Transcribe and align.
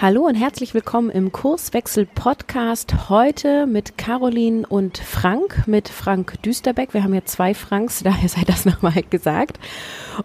Hallo 0.00 0.26
und 0.26 0.36
herzlich 0.36 0.74
willkommen 0.74 1.10
im 1.10 1.32
Kurswechsel 1.32 2.06
Podcast. 2.06 3.08
Heute 3.08 3.66
mit 3.66 3.98
Caroline 3.98 4.64
und 4.64 4.96
Frank, 4.96 5.66
mit 5.66 5.88
Frank 5.88 6.40
Düsterbeck. 6.44 6.94
Wir 6.94 7.02
haben 7.02 7.14
ja 7.14 7.24
zwei 7.24 7.52
Franks, 7.52 8.04
daher 8.04 8.28
sei 8.28 8.42
das 8.46 8.64
nochmal 8.64 9.02
gesagt. 9.10 9.58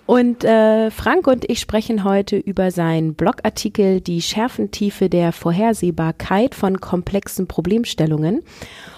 Und 0.06 0.44
äh, 0.44 0.92
Frank 0.92 1.26
und 1.26 1.50
ich 1.50 1.60
sprechen 1.60 2.04
heute 2.04 2.38
über 2.38 2.70
seinen 2.70 3.16
Blogartikel 3.16 4.00
Die 4.00 4.22
Schärfentiefe 4.22 5.10
der 5.10 5.32
Vorhersehbarkeit 5.32 6.54
von 6.54 6.80
komplexen 6.80 7.48
Problemstellungen. 7.48 8.44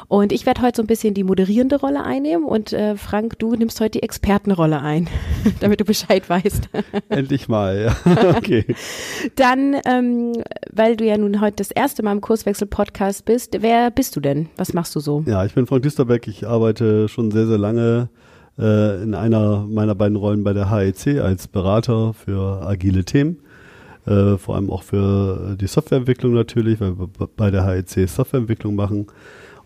Und 0.07 0.31
ich 0.31 0.45
werde 0.45 0.61
heute 0.61 0.77
so 0.77 0.83
ein 0.83 0.87
bisschen 0.87 1.13
die 1.13 1.23
moderierende 1.23 1.79
Rolle 1.79 2.03
einnehmen 2.03 2.45
und 2.45 2.73
äh, 2.73 2.95
Frank, 2.95 3.39
du 3.39 3.55
nimmst 3.55 3.79
heute 3.81 3.91
die 3.91 4.03
Expertenrolle 4.03 4.81
ein, 4.81 5.07
damit 5.59 5.79
du 5.79 5.85
Bescheid 5.85 6.29
weißt. 6.29 6.69
Endlich 7.09 7.47
mal, 7.47 7.95
ja. 8.05 8.29
okay. 8.37 8.65
Dann, 9.35 9.75
ähm, 9.85 10.33
weil 10.71 10.95
du 10.95 11.05
ja 11.05 11.17
nun 11.17 11.41
heute 11.41 11.57
das 11.57 11.71
erste 11.71 12.03
Mal 12.03 12.11
im 12.11 12.21
Kurswechsel-Podcast 12.21 13.25
bist, 13.25 13.57
wer 13.61 13.89
bist 13.91 14.15
du 14.15 14.19
denn? 14.19 14.49
Was 14.57 14.73
machst 14.73 14.95
du 14.95 14.99
so? 14.99 15.23
Ja, 15.25 15.43
ich 15.45 15.53
bin 15.53 15.65
Frank 15.65 15.83
Düsterbeck. 15.83 16.27
Ich 16.27 16.47
arbeite 16.47 17.07
schon 17.07 17.31
sehr, 17.31 17.47
sehr 17.47 17.57
lange 17.57 18.09
äh, 18.59 19.01
in 19.01 19.15
einer 19.15 19.65
meiner 19.67 19.95
beiden 19.95 20.15
Rollen 20.17 20.43
bei 20.43 20.53
der 20.53 20.69
HEC 20.69 21.19
als 21.19 21.47
Berater 21.47 22.13
für 22.13 22.61
agile 22.61 23.05
Themen. 23.05 23.39
Äh, 24.05 24.37
vor 24.37 24.55
allem 24.55 24.69
auch 24.69 24.83
für 24.83 25.57
die 25.59 25.67
Softwareentwicklung 25.67 26.33
natürlich, 26.33 26.79
weil 26.79 26.97
wir 26.97 27.09
bei 27.35 27.49
der 27.49 27.65
HEC 27.65 28.07
Softwareentwicklung 28.07 28.75
machen. 28.75 29.07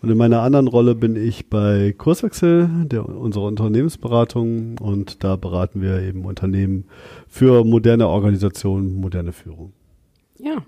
Und 0.02 0.09
in 0.09 0.17
meiner 0.17 0.42
anderen 0.42 0.67
Rolle 0.67 0.95
bin 0.95 1.16
ich 1.16 1.50
bei 1.50 1.94
Kurswechsel, 1.97 2.69
der, 2.86 3.08
unserer 3.08 3.45
Unternehmensberatung. 3.45 4.78
Und 4.80 5.23
da 5.23 5.36
beraten 5.36 5.81
wir 5.81 6.02
eben 6.02 6.25
Unternehmen 6.25 6.86
für 7.28 7.66
moderne 7.66 8.08
Organisationen, 8.08 8.95
moderne 8.95 9.33
Führung. 9.33 9.73
Ja. 10.38 10.64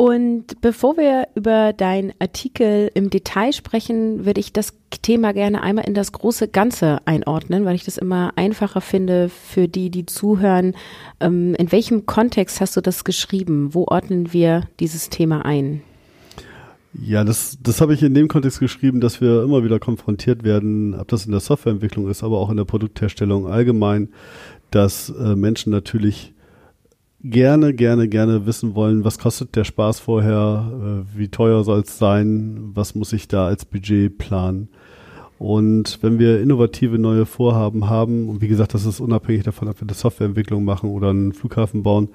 Und 0.00 0.60
bevor 0.60 0.96
wir 0.96 1.26
über 1.34 1.72
deinen 1.72 2.12
Artikel 2.20 2.88
im 2.94 3.10
Detail 3.10 3.52
sprechen, 3.52 4.24
würde 4.24 4.38
ich 4.38 4.52
das 4.52 4.74
Thema 5.02 5.32
gerne 5.32 5.60
einmal 5.60 5.88
in 5.88 5.94
das 5.94 6.12
große 6.12 6.46
Ganze 6.46 7.00
einordnen, 7.04 7.64
weil 7.64 7.74
ich 7.74 7.84
das 7.84 7.98
immer 7.98 8.32
einfacher 8.36 8.80
finde 8.80 9.28
für 9.28 9.66
die, 9.66 9.90
die 9.90 10.06
zuhören. 10.06 10.76
Ähm, 11.18 11.56
in 11.56 11.72
welchem 11.72 12.06
Kontext 12.06 12.60
hast 12.60 12.76
du 12.76 12.80
das 12.80 13.02
geschrieben? 13.02 13.74
Wo 13.74 13.86
ordnen 13.88 14.32
wir 14.32 14.68
dieses 14.78 15.10
Thema 15.10 15.44
ein? 15.44 15.82
Ja, 16.94 17.22
das, 17.22 17.58
das 17.62 17.80
habe 17.80 17.94
ich 17.94 18.02
in 18.02 18.14
dem 18.14 18.28
Kontext 18.28 18.60
geschrieben, 18.60 19.00
dass 19.00 19.20
wir 19.20 19.42
immer 19.42 19.62
wieder 19.62 19.78
konfrontiert 19.78 20.42
werden, 20.42 20.94
ob 20.94 21.08
das 21.08 21.26
in 21.26 21.32
der 21.32 21.40
Softwareentwicklung 21.40 22.08
ist, 22.08 22.22
aber 22.24 22.38
auch 22.38 22.50
in 22.50 22.56
der 22.56 22.64
Produktherstellung 22.64 23.46
allgemein, 23.46 24.08
dass 24.70 25.10
äh, 25.10 25.36
Menschen 25.36 25.70
natürlich 25.70 26.32
gerne, 27.22 27.74
gerne, 27.74 28.08
gerne 28.08 28.46
wissen 28.46 28.74
wollen, 28.74 29.04
was 29.04 29.18
kostet 29.18 29.54
der 29.54 29.64
Spaß 29.64 30.00
vorher, 30.00 31.04
äh, 31.14 31.18
wie 31.18 31.28
teuer 31.28 31.62
soll 31.64 31.80
es 31.80 31.98
sein, 31.98 32.70
was 32.74 32.94
muss 32.94 33.12
ich 33.12 33.28
da 33.28 33.46
als 33.46 33.64
Budget 33.64 34.16
planen. 34.16 34.68
Und 35.38 35.98
wenn 36.02 36.18
wir 36.18 36.40
innovative 36.40 36.98
neue 36.98 37.26
Vorhaben 37.26 37.88
haben, 37.88 38.28
und 38.28 38.40
wie 38.40 38.48
gesagt, 38.48 38.74
das 38.74 38.84
ist 38.84 38.98
unabhängig 38.98 39.44
davon, 39.44 39.68
ob 39.68 39.80
wir 39.80 39.86
eine 39.86 39.94
Softwareentwicklung 39.94 40.64
machen 40.64 40.90
oder 40.90 41.10
einen 41.10 41.32
Flughafen 41.32 41.82
bauen, 41.82 42.08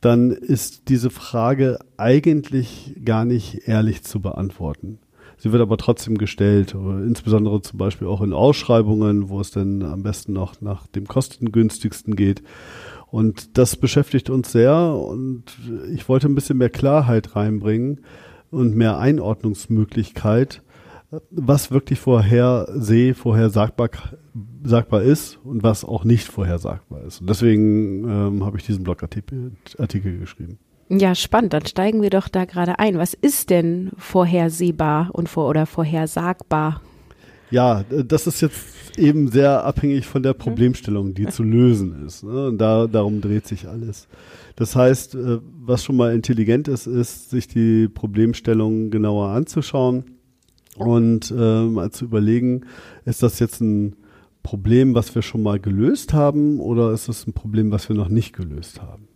dann 0.00 0.30
ist 0.30 0.88
diese 0.88 1.10
Frage 1.10 1.78
eigentlich 1.96 2.94
gar 3.04 3.24
nicht 3.24 3.66
ehrlich 3.66 4.02
zu 4.04 4.20
beantworten. 4.20 4.98
Sie 5.38 5.52
wird 5.52 5.62
aber 5.62 5.76
trotzdem 5.76 6.18
gestellt, 6.18 6.74
insbesondere 6.74 7.62
zum 7.62 7.78
Beispiel 7.78 8.08
auch 8.08 8.22
in 8.22 8.32
Ausschreibungen, 8.32 9.28
wo 9.28 9.40
es 9.40 9.52
dann 9.52 9.82
am 9.82 10.02
besten 10.02 10.32
noch 10.32 10.60
nach 10.60 10.88
dem 10.88 11.06
kostengünstigsten 11.06 12.16
geht. 12.16 12.42
Und 13.10 13.56
das 13.56 13.76
beschäftigt 13.76 14.30
uns 14.30 14.52
sehr 14.52 14.76
und 14.76 15.44
ich 15.92 16.08
wollte 16.08 16.28
ein 16.28 16.34
bisschen 16.34 16.58
mehr 16.58 16.70
Klarheit 16.70 17.36
reinbringen 17.36 18.00
und 18.50 18.74
mehr 18.74 18.98
Einordnungsmöglichkeit, 18.98 20.62
was 21.30 21.70
wirklich 21.70 21.98
vorherseh, 21.98 23.14
vorhersagbar 23.14 23.90
sagbar 24.62 25.02
ist 25.02 25.38
und 25.44 25.62
was 25.62 25.84
auch 25.84 26.04
nicht 26.04 26.28
vorhersagbar 26.28 27.02
ist. 27.04 27.20
Und 27.20 27.30
deswegen 27.30 28.04
ähm, 28.04 28.44
habe 28.44 28.58
ich 28.58 28.66
diesen 28.66 28.84
Blogartikel 28.84 29.52
Artikel 29.78 30.18
geschrieben. 30.18 30.58
Ja, 30.90 31.14
spannend. 31.14 31.52
Dann 31.52 31.66
steigen 31.66 32.02
wir 32.02 32.10
doch 32.10 32.28
da 32.28 32.44
gerade 32.44 32.78
ein. 32.78 32.98
Was 32.98 33.14
ist 33.14 33.50
denn 33.50 33.90
vorhersehbar 33.96 35.10
und 35.12 35.28
vor 35.28 35.48
oder 35.48 35.66
vorhersagbar? 35.66 36.80
Ja, 37.50 37.84
das 37.88 38.26
ist 38.26 38.40
jetzt 38.42 38.98
eben 38.98 39.28
sehr 39.28 39.64
abhängig 39.64 40.06
von 40.06 40.22
der 40.22 40.34
Problemstellung, 40.34 41.14
die 41.14 41.26
zu 41.26 41.42
lösen 41.42 42.04
ist. 42.06 42.24
Ne? 42.24 42.48
Und 42.48 42.58
da, 42.58 42.86
darum 42.86 43.20
dreht 43.20 43.46
sich 43.46 43.66
alles. 43.68 44.08
Das 44.56 44.76
heißt, 44.76 45.14
äh, 45.14 45.38
was 45.60 45.84
schon 45.84 45.96
mal 45.96 46.14
intelligent 46.14 46.68
ist, 46.68 46.86
ist, 46.86 47.30
sich 47.30 47.48
die 47.48 47.88
Problemstellung 47.88 48.90
genauer 48.90 49.28
anzuschauen 49.28 50.17
und 50.80 51.30
äh, 51.30 51.64
mal 51.64 51.90
zu 51.90 52.04
überlegen, 52.04 52.62
ist 53.04 53.22
das 53.22 53.38
jetzt 53.38 53.60
ein 53.60 53.96
Problem, 54.42 54.94
was 54.94 55.14
wir 55.14 55.22
schon 55.22 55.42
mal 55.42 55.58
gelöst 55.58 56.12
haben 56.12 56.60
oder 56.60 56.92
ist 56.92 57.08
es 57.08 57.26
ein 57.26 57.32
Problem, 57.32 57.70
was 57.70 57.88
wir 57.88 57.96
noch 57.96 58.08
nicht 58.08 58.34
gelöst 58.34 58.80
haben? 58.80 59.08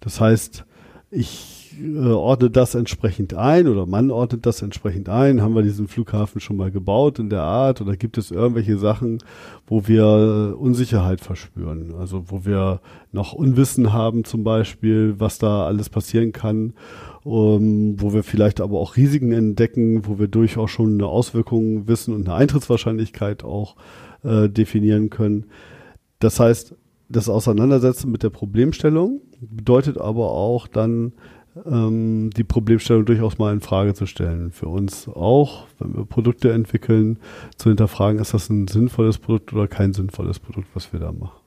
Das 0.00 0.20
heißt, 0.20 0.64
ich 1.10 1.60
äh, 1.80 2.08
ordne 2.08 2.50
das 2.50 2.74
entsprechend 2.74 3.34
ein 3.34 3.68
oder 3.68 3.86
man 3.86 4.10
ordnet 4.10 4.46
das 4.46 4.62
entsprechend 4.62 5.08
ein. 5.08 5.42
Haben 5.42 5.54
wir 5.54 5.62
diesen 5.62 5.88
Flughafen 5.88 6.40
schon 6.40 6.56
mal 6.56 6.70
gebaut 6.70 7.18
in 7.18 7.30
der 7.30 7.42
Art 7.42 7.80
oder 7.80 7.96
gibt 7.96 8.18
es 8.18 8.30
irgendwelche 8.30 8.78
Sachen, 8.78 9.18
wo 9.66 9.86
wir 9.86 10.04
äh, 10.04 10.54
Unsicherheit 10.54 11.20
verspüren? 11.20 11.94
Also 11.98 12.24
wo 12.28 12.44
wir 12.44 12.80
noch 13.12 13.32
Unwissen 13.32 13.92
haben 13.92 14.24
zum 14.24 14.44
Beispiel, 14.44 15.14
was 15.18 15.38
da 15.38 15.66
alles 15.66 15.88
passieren 15.88 16.32
kann, 16.32 16.74
um, 17.24 18.00
wo 18.00 18.12
wir 18.12 18.22
vielleicht 18.22 18.60
aber 18.60 18.78
auch 18.78 18.96
Risiken 18.96 19.32
entdecken, 19.32 20.06
wo 20.06 20.18
wir 20.18 20.28
durchaus 20.28 20.70
schon 20.70 20.94
eine 20.94 21.06
Auswirkung 21.06 21.86
wissen 21.86 22.14
und 22.14 22.28
eine 22.28 22.36
Eintrittswahrscheinlichkeit 22.36 23.44
auch 23.44 23.76
äh, 24.22 24.48
definieren 24.48 25.10
können. 25.10 25.46
Das 26.18 26.40
heißt, 26.40 26.74
das 27.08 27.28
Auseinandersetzen 27.28 28.10
mit 28.10 28.22
der 28.22 28.30
Problemstellung 28.30 29.20
bedeutet 29.40 29.98
aber 29.98 30.30
auch 30.30 30.66
dann 30.68 31.12
ähm, 31.66 32.30
die 32.36 32.44
Problemstellung 32.44 33.04
durchaus 33.04 33.38
mal 33.38 33.52
in 33.52 33.60
Frage 33.60 33.94
zu 33.94 34.06
stellen. 34.06 34.52
Für 34.52 34.68
uns 34.68 35.08
auch, 35.08 35.66
wenn 35.78 35.96
wir 35.96 36.04
Produkte 36.04 36.52
entwickeln, 36.52 37.18
zu 37.56 37.70
hinterfragen, 37.70 38.20
ist 38.20 38.34
das 38.34 38.48
ein 38.48 38.68
sinnvolles 38.68 39.18
Produkt 39.18 39.52
oder 39.52 39.66
kein 39.66 39.92
sinnvolles 39.92 40.38
Produkt, 40.38 40.68
was 40.74 40.92
wir 40.92 41.00
da 41.00 41.12
machen. 41.12 41.39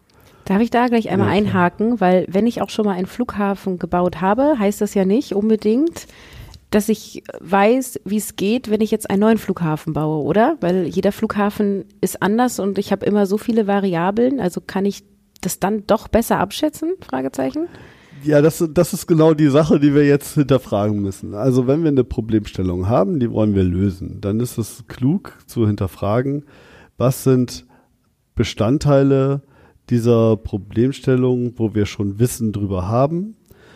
Darf 0.46 0.62
ich 0.62 0.72
da 0.72 0.88
gleich 0.88 1.10
einmal 1.10 1.28
ja, 1.28 1.34
einhaken, 1.34 2.02
weil 2.02 2.26
wenn 2.30 2.48
ich 2.48 2.62
auch 2.62 2.70
schon 2.70 2.86
mal 2.86 2.94
einen 2.94 3.06
Flughafen 3.06 3.80
gebaut 3.80 4.20
habe, 4.20 4.60
heißt 4.60 4.82
das 4.82 4.94
ja 4.94 5.06
nicht 5.06 5.34
unbedingt, 5.34 6.08
dass 6.70 6.90
ich 6.90 7.24
weiß, 7.40 8.02
wie 8.04 8.18
es 8.18 8.36
geht, 8.36 8.70
wenn 8.70 8.82
ich 8.82 8.92
jetzt 8.92 9.10
einen 9.10 9.22
neuen 9.22 9.38
Flughafen 9.38 9.94
baue, 9.94 10.24
oder? 10.24 10.58
Weil 10.60 10.88
jeder 10.88 11.12
Flughafen 11.12 11.86
ist 12.02 12.22
anders 12.22 12.60
und 12.60 12.78
ich 12.78 12.92
habe 12.92 13.06
immer 13.06 13.26
so 13.26 13.38
viele 13.38 13.68
Variablen, 13.68 14.40
also 14.40 14.60
kann 14.60 14.86
ich 14.86 15.04
das 15.42 15.60
dann 15.60 15.86
doch 15.86 16.08
besser 16.08 16.40
abschätzen? 16.40 16.94
Fragezeichen. 17.02 17.68
Ja, 18.24 18.42
das, 18.42 18.64
das 18.74 18.94
ist 18.94 19.06
genau 19.08 19.34
die 19.34 19.50
Sache, 19.50 19.80
die 19.80 19.94
wir 19.94 20.06
jetzt 20.06 20.34
hinterfragen 20.34 21.02
müssen. 21.02 21.36
Also 21.36 21.68
wenn 21.68 21.84
wir 21.84 21.90
eine 21.90 22.06
Problemstellung 22.06 22.88
haben, 22.88 23.20
die 23.20 23.30
wollen 23.30 23.54
wir 23.54 23.64
lösen, 23.64 24.22
dann 24.22 24.40
ist 24.40 24.58
es 24.58 24.86
klug 24.88 25.34
zu 25.46 25.68
hinterfragen, 25.68 26.46
was 26.98 27.24
sind 27.24 27.66
Bestandteile 28.36 29.42
dieser 29.90 30.38
Problemstellung, 30.38 31.54
wo 31.58 31.74
wir 31.76 31.86
schon 31.86 32.20
Wissen 32.20 32.52
drüber 32.54 32.88
haben, 32.88 33.36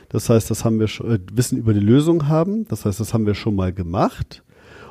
das 0.09 0.29
heißt, 0.29 0.49
das 0.49 0.63
haben 0.63 0.79
wir 0.79 0.87
schon, 0.87 1.11
äh, 1.11 1.19
Wissen 1.33 1.57
über 1.57 1.73
die 1.73 1.79
Lösung 1.79 2.27
haben. 2.27 2.67
Das 2.67 2.85
heißt, 2.85 2.99
das 2.99 3.13
haben 3.13 3.25
wir 3.25 3.35
schon 3.35 3.55
mal 3.55 3.73
gemacht. 3.73 4.43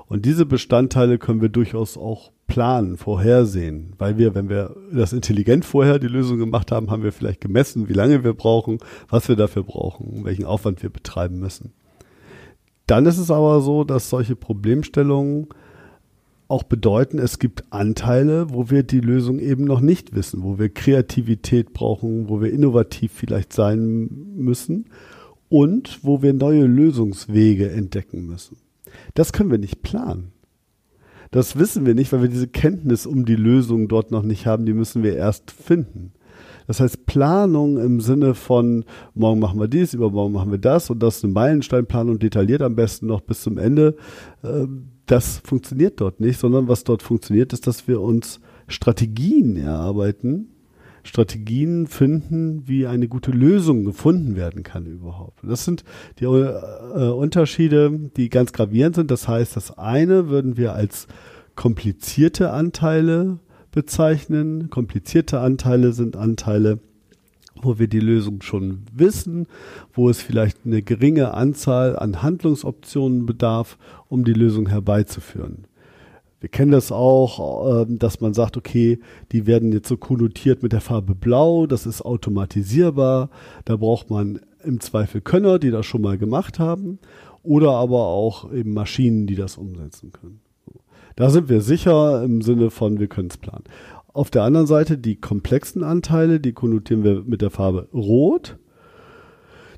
Und 0.08 0.24
diese 0.24 0.46
Bestandteile 0.46 1.18
können 1.18 1.40
wir 1.40 1.48
durchaus 1.48 1.96
auch 1.96 2.32
planen, 2.46 2.96
vorhersehen, 2.96 3.94
weil 3.98 4.18
wir, 4.18 4.36
wenn 4.36 4.48
wir 4.48 4.76
das 4.92 5.12
intelligent 5.12 5.64
vorher 5.64 5.98
die 5.98 6.06
Lösung 6.06 6.38
gemacht 6.38 6.70
haben, 6.70 6.90
haben 6.90 7.02
wir 7.02 7.10
vielleicht 7.10 7.40
gemessen, 7.40 7.88
wie 7.88 7.92
lange 7.92 8.22
wir 8.22 8.34
brauchen, 8.34 8.78
was 9.08 9.28
wir 9.28 9.34
dafür 9.34 9.64
brauchen, 9.64 10.24
welchen 10.24 10.44
Aufwand 10.44 10.80
wir 10.84 10.90
betreiben 10.90 11.40
müssen. 11.40 11.72
Dann 12.86 13.04
ist 13.06 13.18
es 13.18 13.32
aber 13.32 13.60
so, 13.62 13.82
dass 13.82 14.08
solche 14.10 14.36
Problemstellungen 14.36 15.48
auch 16.48 16.62
bedeuten, 16.62 17.18
es 17.18 17.38
gibt 17.38 17.64
Anteile, 17.70 18.50
wo 18.50 18.70
wir 18.70 18.82
die 18.82 19.00
Lösung 19.00 19.38
eben 19.38 19.64
noch 19.64 19.80
nicht 19.80 20.14
wissen, 20.14 20.42
wo 20.42 20.58
wir 20.58 20.68
Kreativität 20.68 21.72
brauchen, 21.72 22.28
wo 22.28 22.40
wir 22.40 22.52
innovativ 22.52 23.12
vielleicht 23.12 23.52
sein 23.52 24.08
müssen 24.36 24.86
und 25.48 26.00
wo 26.02 26.22
wir 26.22 26.32
neue 26.32 26.66
Lösungswege 26.66 27.70
entdecken 27.70 28.26
müssen. 28.26 28.58
Das 29.14 29.32
können 29.32 29.50
wir 29.50 29.58
nicht 29.58 29.82
planen. 29.82 30.32
Das 31.32 31.58
wissen 31.58 31.84
wir 31.84 31.94
nicht, 31.94 32.12
weil 32.12 32.22
wir 32.22 32.28
diese 32.28 32.48
Kenntnis 32.48 33.06
um 33.06 33.24
die 33.24 33.36
Lösung 33.36 33.88
dort 33.88 34.10
noch 34.12 34.22
nicht 34.22 34.46
haben. 34.46 34.64
Die 34.64 34.72
müssen 34.72 35.02
wir 35.02 35.16
erst 35.16 35.50
finden. 35.50 36.12
Das 36.66 36.80
heißt, 36.80 37.06
Planung 37.06 37.78
im 37.78 38.00
Sinne 38.00 38.34
von 38.34 38.84
morgen 39.14 39.40
machen 39.40 39.60
wir 39.60 39.68
dies, 39.68 39.94
übermorgen 39.94 40.32
machen 40.32 40.50
wir 40.50 40.58
das 40.58 40.90
und 40.90 41.02
das 41.02 41.18
ist 41.18 41.24
eine 41.24 41.32
Meilensteinplanung, 41.32 42.18
detailliert 42.18 42.62
am 42.62 42.74
besten 42.74 43.06
noch 43.06 43.20
bis 43.20 43.42
zum 43.42 43.58
Ende. 43.58 43.96
Ähm, 44.42 44.88
das 45.06 45.38
funktioniert 45.38 46.00
dort 46.00 46.20
nicht, 46.20 46.38
sondern 46.38 46.68
was 46.68 46.84
dort 46.84 47.02
funktioniert, 47.02 47.52
ist, 47.52 47.66
dass 47.66 47.86
wir 47.86 48.00
uns 48.00 48.40
Strategien 48.66 49.56
erarbeiten, 49.56 50.48
Strategien 51.04 51.86
finden, 51.86 52.66
wie 52.66 52.88
eine 52.88 53.06
gute 53.06 53.30
Lösung 53.30 53.84
gefunden 53.84 54.34
werden 54.34 54.64
kann 54.64 54.86
überhaupt. 54.86 55.38
Das 55.44 55.64
sind 55.64 55.84
die 56.18 56.24
äh, 56.24 57.10
Unterschiede, 57.10 57.92
die 58.16 58.28
ganz 58.28 58.52
gravierend 58.52 58.96
sind. 58.96 59.12
Das 59.12 59.28
heißt, 59.28 59.54
das 59.54 59.78
eine 59.78 60.28
würden 60.28 60.56
wir 60.56 60.72
als 60.72 61.06
komplizierte 61.54 62.50
Anteile 62.50 63.38
bezeichnen. 63.76 64.70
Komplizierte 64.70 65.40
Anteile 65.40 65.92
sind 65.92 66.16
Anteile, 66.16 66.80
wo 67.60 67.78
wir 67.78 67.88
die 67.88 68.00
Lösung 68.00 68.40
schon 68.40 68.84
wissen, 68.90 69.46
wo 69.92 70.08
es 70.08 70.22
vielleicht 70.22 70.64
eine 70.64 70.80
geringe 70.80 71.34
Anzahl 71.34 71.96
an 71.96 72.22
Handlungsoptionen 72.22 73.26
bedarf, 73.26 73.76
um 74.08 74.24
die 74.24 74.32
Lösung 74.32 74.66
herbeizuführen. 74.66 75.66
Wir 76.40 76.48
kennen 76.48 76.72
das 76.72 76.90
auch, 76.90 77.82
ähm, 77.82 77.98
dass 77.98 78.22
man 78.22 78.32
sagt, 78.32 78.56
okay, 78.56 78.98
die 79.32 79.46
werden 79.46 79.72
jetzt 79.72 79.88
so 79.88 79.98
konnotiert 79.98 80.62
mit 80.62 80.72
der 80.72 80.80
Farbe 80.80 81.14
Blau, 81.14 81.66
das 81.66 81.84
ist 81.84 82.00
automatisierbar, 82.00 83.28
da 83.66 83.76
braucht 83.76 84.08
man 84.08 84.40
im 84.64 84.80
Zweifel 84.80 85.20
Könner, 85.20 85.58
die 85.58 85.70
das 85.70 85.84
schon 85.84 86.00
mal 86.00 86.16
gemacht 86.16 86.58
haben, 86.58 86.98
oder 87.42 87.72
aber 87.72 88.06
auch 88.06 88.50
eben 88.52 88.72
Maschinen, 88.72 89.26
die 89.26 89.36
das 89.36 89.58
umsetzen 89.58 90.12
können. 90.12 90.40
Da 91.16 91.30
sind 91.30 91.48
wir 91.48 91.62
sicher 91.62 92.22
im 92.22 92.42
Sinne 92.42 92.70
von, 92.70 93.00
wir 93.00 93.06
können 93.06 93.28
es 93.30 93.38
planen. 93.38 93.64
Auf 94.12 94.30
der 94.30 94.42
anderen 94.42 94.66
Seite 94.66 94.98
die 94.98 95.16
komplexen 95.16 95.82
Anteile, 95.82 96.40
die 96.40 96.52
konnotieren 96.52 97.04
wir 97.04 97.22
mit 97.24 97.40
der 97.40 97.50
Farbe 97.50 97.88
Rot. 97.92 98.58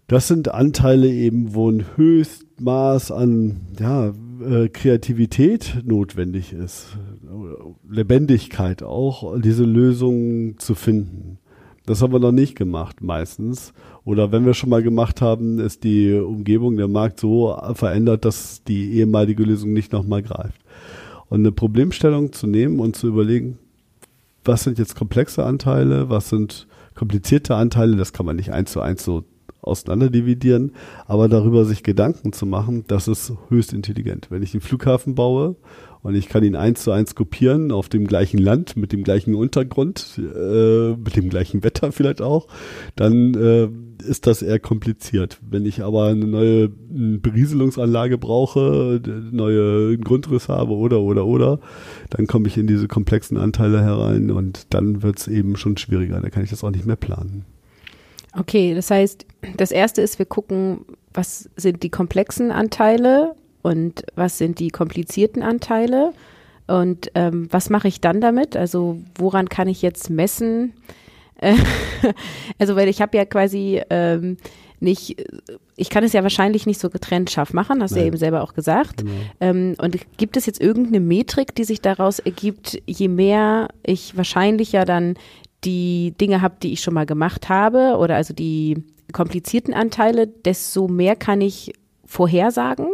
Das 0.08 0.26
sind 0.26 0.52
Anteile 0.52 1.08
eben, 1.08 1.54
wo 1.54 1.70
ein 1.70 1.84
Höchstmaß 1.96 3.12
an 3.12 3.60
ja, 3.78 4.12
äh, 4.40 4.68
Kreativität 4.68 5.82
notwendig 5.84 6.52
ist, 6.52 6.96
Lebendigkeit 7.88 8.82
auch, 8.82 9.38
diese 9.40 9.64
Lösungen 9.64 10.58
zu 10.58 10.74
finden. 10.74 11.38
Das 11.86 12.02
haben 12.02 12.12
wir 12.12 12.20
noch 12.20 12.32
nicht 12.32 12.56
gemacht, 12.56 13.02
meistens. 13.02 13.72
Oder 14.04 14.32
wenn 14.32 14.44
wir 14.44 14.54
schon 14.54 14.70
mal 14.70 14.82
gemacht 14.82 15.20
haben, 15.20 15.58
ist 15.58 15.84
die 15.84 16.12
Umgebung, 16.14 16.76
der 16.76 16.88
Markt 16.88 17.20
so 17.20 17.56
verändert, 17.74 18.24
dass 18.24 18.62
die 18.64 18.92
ehemalige 18.94 19.44
Lösung 19.44 19.72
nicht 19.72 19.92
nochmal 19.92 20.22
greift. 20.22 20.60
Und 21.28 21.40
eine 21.40 21.52
Problemstellung 21.52 22.32
zu 22.32 22.46
nehmen 22.46 22.80
und 22.80 22.96
zu 22.96 23.08
überlegen, 23.08 23.58
was 24.44 24.64
sind 24.64 24.78
jetzt 24.78 24.96
komplexe 24.96 25.44
Anteile, 25.44 26.08
was 26.08 26.30
sind 26.30 26.66
komplizierte 26.94 27.54
Anteile, 27.54 27.96
das 27.96 28.12
kann 28.12 28.26
man 28.26 28.36
nicht 28.36 28.52
eins 28.52 28.72
zu 28.72 28.80
eins 28.80 29.04
so 29.04 29.24
auseinanderdividieren, 29.60 30.72
aber 31.06 31.28
darüber 31.28 31.64
sich 31.64 31.82
Gedanken 31.82 32.32
zu 32.32 32.46
machen, 32.46 32.84
das 32.88 33.08
ist 33.08 33.32
höchst 33.48 33.72
intelligent. 33.72 34.30
Wenn 34.30 34.42
ich 34.42 34.54
einen 34.54 34.60
Flughafen 34.60 35.14
baue 35.14 35.56
und 36.02 36.14
ich 36.14 36.28
kann 36.28 36.44
ihn 36.44 36.56
eins 36.56 36.82
zu 36.82 36.92
eins 36.92 37.14
kopieren 37.14 37.72
auf 37.72 37.88
dem 37.88 38.06
gleichen 38.06 38.38
Land, 38.38 38.76
mit 38.76 38.92
dem 38.92 39.04
gleichen 39.04 39.34
Untergrund, 39.34 40.18
äh, 40.18 40.94
mit 40.96 41.16
dem 41.16 41.28
gleichen 41.28 41.62
Wetter 41.62 41.92
vielleicht 41.92 42.22
auch, 42.22 42.46
dann 42.96 43.34
äh, 43.34 43.68
ist 44.02 44.26
das 44.26 44.42
eher 44.42 44.58
kompliziert. 44.58 45.38
Wenn 45.42 45.66
ich 45.66 45.82
aber 45.82 46.06
eine 46.06 46.26
neue 46.26 46.68
Berieselungsanlage 46.68 48.18
brauche, 48.18 49.00
neue 49.30 49.98
Grundriss 49.98 50.48
habe 50.48 50.72
oder 50.72 51.00
oder 51.00 51.26
oder, 51.26 51.60
dann 52.10 52.26
komme 52.26 52.48
ich 52.48 52.56
in 52.56 52.66
diese 52.66 52.88
komplexen 52.88 53.36
Anteile 53.36 53.82
herein 53.82 54.30
und 54.30 54.66
dann 54.74 55.02
wird 55.02 55.18
es 55.18 55.28
eben 55.28 55.56
schon 55.56 55.76
schwieriger. 55.76 56.20
Da 56.20 56.30
kann 56.30 56.44
ich 56.44 56.50
das 56.50 56.64
auch 56.64 56.70
nicht 56.70 56.86
mehr 56.86 56.96
planen. 56.96 57.44
Okay, 58.36 58.74
das 58.74 58.90
heißt, 58.90 59.26
das 59.56 59.70
erste 59.70 60.02
ist, 60.02 60.18
wir 60.18 60.26
gucken, 60.26 60.80
was 61.14 61.48
sind 61.56 61.82
die 61.82 61.90
komplexen 61.90 62.50
Anteile 62.50 63.34
und 63.62 64.04
was 64.14 64.38
sind 64.38 64.58
die 64.60 64.68
komplizierten 64.68 65.42
Anteile 65.42 66.12
und 66.66 67.10
ähm, 67.14 67.48
was 67.50 67.70
mache 67.70 67.88
ich 67.88 68.00
dann 68.00 68.20
damit? 68.20 68.56
Also 68.56 69.00
woran 69.16 69.48
kann 69.48 69.68
ich 69.68 69.82
jetzt 69.82 70.10
messen? 70.10 70.74
also 72.58 72.76
weil 72.76 72.88
ich 72.88 73.00
habe 73.00 73.16
ja 73.16 73.24
quasi 73.24 73.80
ähm, 73.90 74.36
nicht, 74.80 75.16
ich 75.76 75.90
kann 75.90 76.04
es 76.04 76.12
ja 76.12 76.22
wahrscheinlich 76.22 76.66
nicht 76.66 76.80
so 76.80 76.88
getrennt 76.90 77.30
scharf 77.30 77.52
machen, 77.52 77.82
hast 77.82 77.94
du 77.94 78.00
ja 78.00 78.06
eben 78.06 78.16
selber 78.16 78.42
auch 78.42 78.54
gesagt. 78.54 78.98
Genau. 78.98 79.12
Ähm, 79.40 79.74
und 79.78 79.96
gibt 80.16 80.36
es 80.36 80.46
jetzt 80.46 80.60
irgendeine 80.60 81.00
Metrik, 81.00 81.54
die 81.54 81.64
sich 81.64 81.80
daraus 81.80 82.18
ergibt, 82.18 82.80
je 82.86 83.08
mehr 83.08 83.68
ich 83.82 84.16
wahrscheinlich 84.16 84.72
ja 84.72 84.84
dann 84.84 85.14
die 85.64 86.14
Dinge 86.20 86.40
habe, 86.42 86.56
die 86.62 86.72
ich 86.72 86.80
schon 86.80 86.94
mal 86.94 87.06
gemacht 87.06 87.48
habe, 87.48 87.96
oder 87.98 88.16
also 88.16 88.32
die 88.32 88.84
komplizierten 89.12 89.74
Anteile, 89.74 90.26
desto 90.26 90.86
mehr 90.86 91.16
kann 91.16 91.40
ich 91.40 91.72
vorhersagen? 92.04 92.86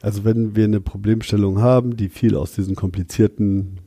Also 0.00 0.24
wenn 0.24 0.54
wir 0.54 0.64
eine 0.64 0.80
Problemstellung 0.80 1.60
haben, 1.60 1.96
die 1.96 2.08
viel 2.08 2.36
aus 2.36 2.52
diesem 2.52 2.76
komplizierten 2.76 3.78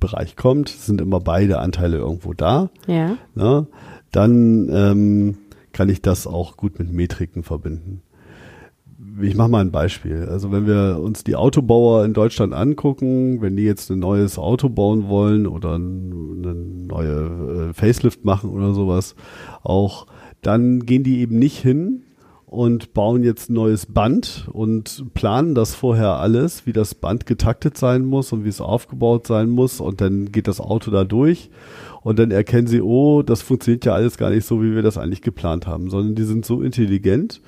Bereich 0.00 0.36
kommt, 0.36 0.68
sind 0.68 1.00
immer 1.00 1.20
beide 1.20 1.58
Anteile 1.58 1.98
irgendwo 1.98 2.32
da. 2.32 2.70
Ja. 2.86 3.16
Ne, 3.34 3.66
dann 4.12 4.68
ähm, 4.70 5.38
kann 5.72 5.88
ich 5.88 6.02
das 6.02 6.26
auch 6.26 6.56
gut 6.56 6.78
mit 6.78 6.92
Metriken 6.92 7.42
verbinden 7.42 8.02
ich 9.20 9.34
mache 9.34 9.48
mal 9.48 9.60
ein 9.60 9.70
Beispiel. 9.70 10.28
Also 10.30 10.52
wenn 10.52 10.66
wir 10.66 11.00
uns 11.00 11.24
die 11.24 11.36
Autobauer 11.36 12.04
in 12.04 12.14
Deutschland 12.14 12.52
angucken, 12.52 13.40
wenn 13.40 13.56
die 13.56 13.64
jetzt 13.64 13.90
ein 13.90 13.98
neues 13.98 14.38
Auto 14.38 14.68
bauen 14.68 15.08
wollen 15.08 15.46
oder 15.46 15.74
eine 15.74 16.54
neue 16.54 17.70
äh, 17.70 17.74
Facelift 17.74 18.24
machen 18.24 18.50
oder 18.50 18.74
sowas, 18.74 19.14
auch 19.62 20.06
dann 20.42 20.80
gehen 20.80 21.02
die 21.02 21.20
eben 21.20 21.38
nicht 21.38 21.58
hin 21.58 22.02
und 22.50 22.94
bauen 22.94 23.22
jetzt 23.22 23.50
ein 23.50 23.54
neues 23.54 23.86
Band 23.86 24.48
und 24.52 25.04
planen 25.14 25.54
das 25.54 25.74
vorher 25.74 26.14
alles, 26.18 26.66
wie 26.66 26.72
das 26.72 26.94
Band 26.94 27.26
getaktet 27.26 27.76
sein 27.76 28.04
muss 28.04 28.32
und 28.32 28.44
wie 28.44 28.48
es 28.48 28.60
aufgebaut 28.60 29.26
sein 29.26 29.50
muss. 29.50 29.80
Und 29.80 30.00
dann 30.00 30.32
geht 30.32 30.48
das 30.48 30.60
Auto 30.60 30.90
da 30.90 31.04
durch 31.04 31.50
und 32.02 32.18
dann 32.18 32.30
erkennen 32.30 32.66
sie, 32.66 32.80
oh, 32.80 33.22
das 33.22 33.42
funktioniert 33.42 33.84
ja 33.84 33.94
alles 33.94 34.16
gar 34.16 34.30
nicht 34.30 34.46
so, 34.46 34.62
wie 34.62 34.74
wir 34.74 34.82
das 34.82 34.98
eigentlich 34.98 35.22
geplant 35.22 35.66
haben, 35.66 35.90
sondern 35.90 36.14
die 36.14 36.24
sind 36.24 36.44
so 36.44 36.62
intelligent, 36.62 37.40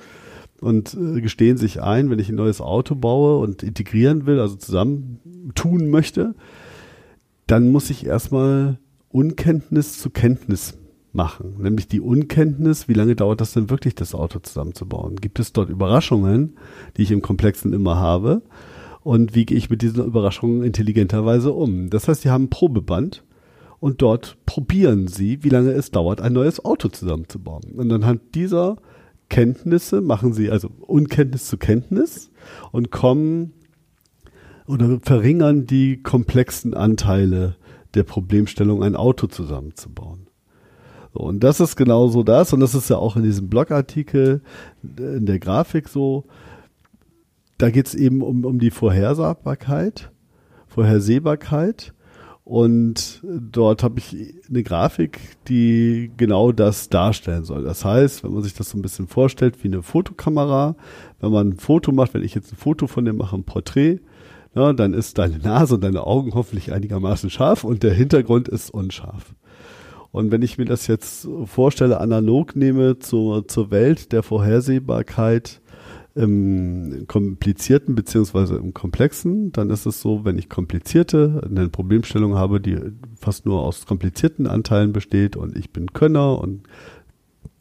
und 0.61 0.93
äh, 0.93 1.21
gestehen 1.21 1.57
sich 1.57 1.81
ein, 1.81 2.09
wenn 2.09 2.19
ich 2.19 2.29
ein 2.29 2.35
neues 2.35 2.61
Auto 2.61 2.95
baue 2.95 3.39
und 3.39 3.63
integrieren 3.63 4.25
will, 4.25 4.39
also 4.39 4.55
zusammen 4.55 5.19
tun 5.55 5.89
möchte, 5.89 6.35
dann 7.47 7.69
muss 7.69 7.89
ich 7.89 8.05
erstmal 8.05 8.77
Unkenntnis 9.09 9.99
zu 9.99 10.09
Kenntnis 10.09 10.77
machen. 11.13 11.55
Nämlich 11.59 11.87
die 11.87 12.01
Unkenntnis, 12.01 12.87
wie 12.87 12.93
lange 12.93 13.15
dauert 13.15 13.41
das 13.41 13.53
denn 13.53 13.69
wirklich, 13.69 13.95
das 13.95 14.15
Auto 14.15 14.39
zusammenzubauen? 14.39 15.15
Gibt 15.17 15.39
es 15.39 15.53
dort 15.53 15.69
Überraschungen, 15.69 16.55
die 16.97 17.03
ich 17.03 17.11
im 17.11 17.21
Komplexen 17.21 17.73
immer 17.73 17.97
habe? 17.97 18.41
Und 19.03 19.33
wie 19.35 19.45
gehe 19.45 19.57
ich 19.57 19.69
mit 19.69 19.81
diesen 19.81 20.05
Überraschungen 20.05 20.63
intelligenterweise 20.63 21.51
um? 21.51 21.89
Das 21.89 22.07
heißt, 22.07 22.21
sie 22.21 22.29
haben 22.29 22.45
ein 22.45 22.49
Probeband 22.49 23.23
und 23.79 24.01
dort 24.01 24.37
probieren 24.45 25.07
sie, 25.07 25.43
wie 25.43 25.49
lange 25.49 25.71
es 25.71 25.91
dauert, 25.91 26.21
ein 26.21 26.33
neues 26.33 26.63
Auto 26.63 26.87
zusammenzubauen. 26.89 27.63
Und 27.75 27.91
anhand 27.91 28.35
dieser 28.35 28.77
Kenntnisse, 29.29 30.01
machen 30.01 30.33
sie 30.33 30.51
also 30.51 30.69
Unkenntnis 30.81 31.47
zu 31.47 31.57
Kenntnis 31.57 32.31
und 32.71 32.91
kommen 32.91 33.53
oder 34.67 34.99
verringern 35.01 35.65
die 35.65 36.01
komplexen 36.03 36.73
Anteile 36.73 37.55
der 37.93 38.03
Problemstellung, 38.03 38.83
ein 38.83 38.95
Auto 38.95 39.27
zusammenzubauen. 39.27 40.27
So, 41.13 41.19
und 41.19 41.41
das 41.43 41.59
ist 41.59 41.75
genauso 41.75 42.23
das, 42.23 42.53
und 42.53 42.59
das 42.61 42.73
ist 42.73 42.89
ja 42.89 42.97
auch 42.97 43.15
in 43.15 43.23
diesem 43.23 43.49
Blogartikel, 43.49 44.41
äh, 44.97 45.17
in 45.17 45.25
der 45.25 45.39
Grafik 45.39 45.89
so, 45.89 46.25
da 47.57 47.69
geht 47.69 47.87
es 47.87 47.95
eben 47.95 48.21
um, 48.21 48.45
um 48.45 48.59
die 48.59 48.71
Vorhersagbarkeit, 48.71 50.11
Vorhersehbarkeit 50.67 51.93
und 52.43 53.21
dort 53.23 53.83
habe 53.83 53.99
ich 53.99 54.15
eine 54.49 54.63
Grafik, 54.63 55.19
die 55.47 56.11
genau 56.17 56.51
das 56.51 56.89
darstellen 56.89 57.43
soll. 57.43 57.63
Das 57.63 57.85
heißt, 57.85 58.23
wenn 58.23 58.33
man 58.33 58.41
sich 58.41 58.53
das 58.53 58.69
so 58.69 58.77
ein 58.77 58.81
bisschen 58.81 59.07
vorstellt 59.07 59.63
wie 59.63 59.67
eine 59.67 59.83
Fotokamera, 59.83 60.75
wenn 61.19 61.31
man 61.31 61.49
ein 61.49 61.57
Foto 61.57 61.91
macht, 61.91 62.13
wenn 62.13 62.23
ich 62.23 62.33
jetzt 62.33 62.51
ein 62.51 62.57
Foto 62.57 62.87
von 62.87 63.05
dir 63.05 63.13
mache, 63.13 63.35
ein 63.35 63.43
Porträt, 63.43 63.99
na, 64.53 64.73
dann 64.73 64.93
ist 64.93 65.17
deine 65.17 65.37
Nase 65.37 65.75
und 65.75 65.83
deine 65.83 66.03
Augen 66.05 66.33
hoffentlich 66.33 66.73
einigermaßen 66.73 67.29
scharf 67.29 67.63
und 67.63 67.83
der 67.83 67.93
Hintergrund 67.93 68.47
ist 68.49 68.69
unscharf. 68.69 69.33
Und 70.11 70.31
wenn 70.31 70.41
ich 70.41 70.57
mir 70.57 70.65
das 70.65 70.87
jetzt 70.87 71.27
vorstelle, 71.45 71.99
analog 71.99 72.55
nehme 72.55 72.99
zur, 72.99 73.47
zur 73.47 73.71
Welt 73.71 74.11
der 74.11 74.23
Vorhersehbarkeit, 74.23 75.61
im 76.13 77.05
komplizierten 77.07 77.95
beziehungsweise 77.95 78.55
im 78.57 78.73
komplexen, 78.73 79.51
dann 79.53 79.69
ist 79.69 79.85
es 79.85 80.01
so, 80.01 80.25
wenn 80.25 80.37
ich 80.37 80.49
komplizierte, 80.49 81.41
eine 81.49 81.69
Problemstellung 81.69 82.35
habe, 82.35 82.59
die 82.59 82.77
fast 83.17 83.45
nur 83.45 83.61
aus 83.61 83.85
komplizierten 83.85 84.45
Anteilen 84.47 84.91
besteht 84.91 85.37
und 85.37 85.55
ich 85.55 85.71
bin 85.71 85.93
Könner 85.93 86.39
und 86.39 86.63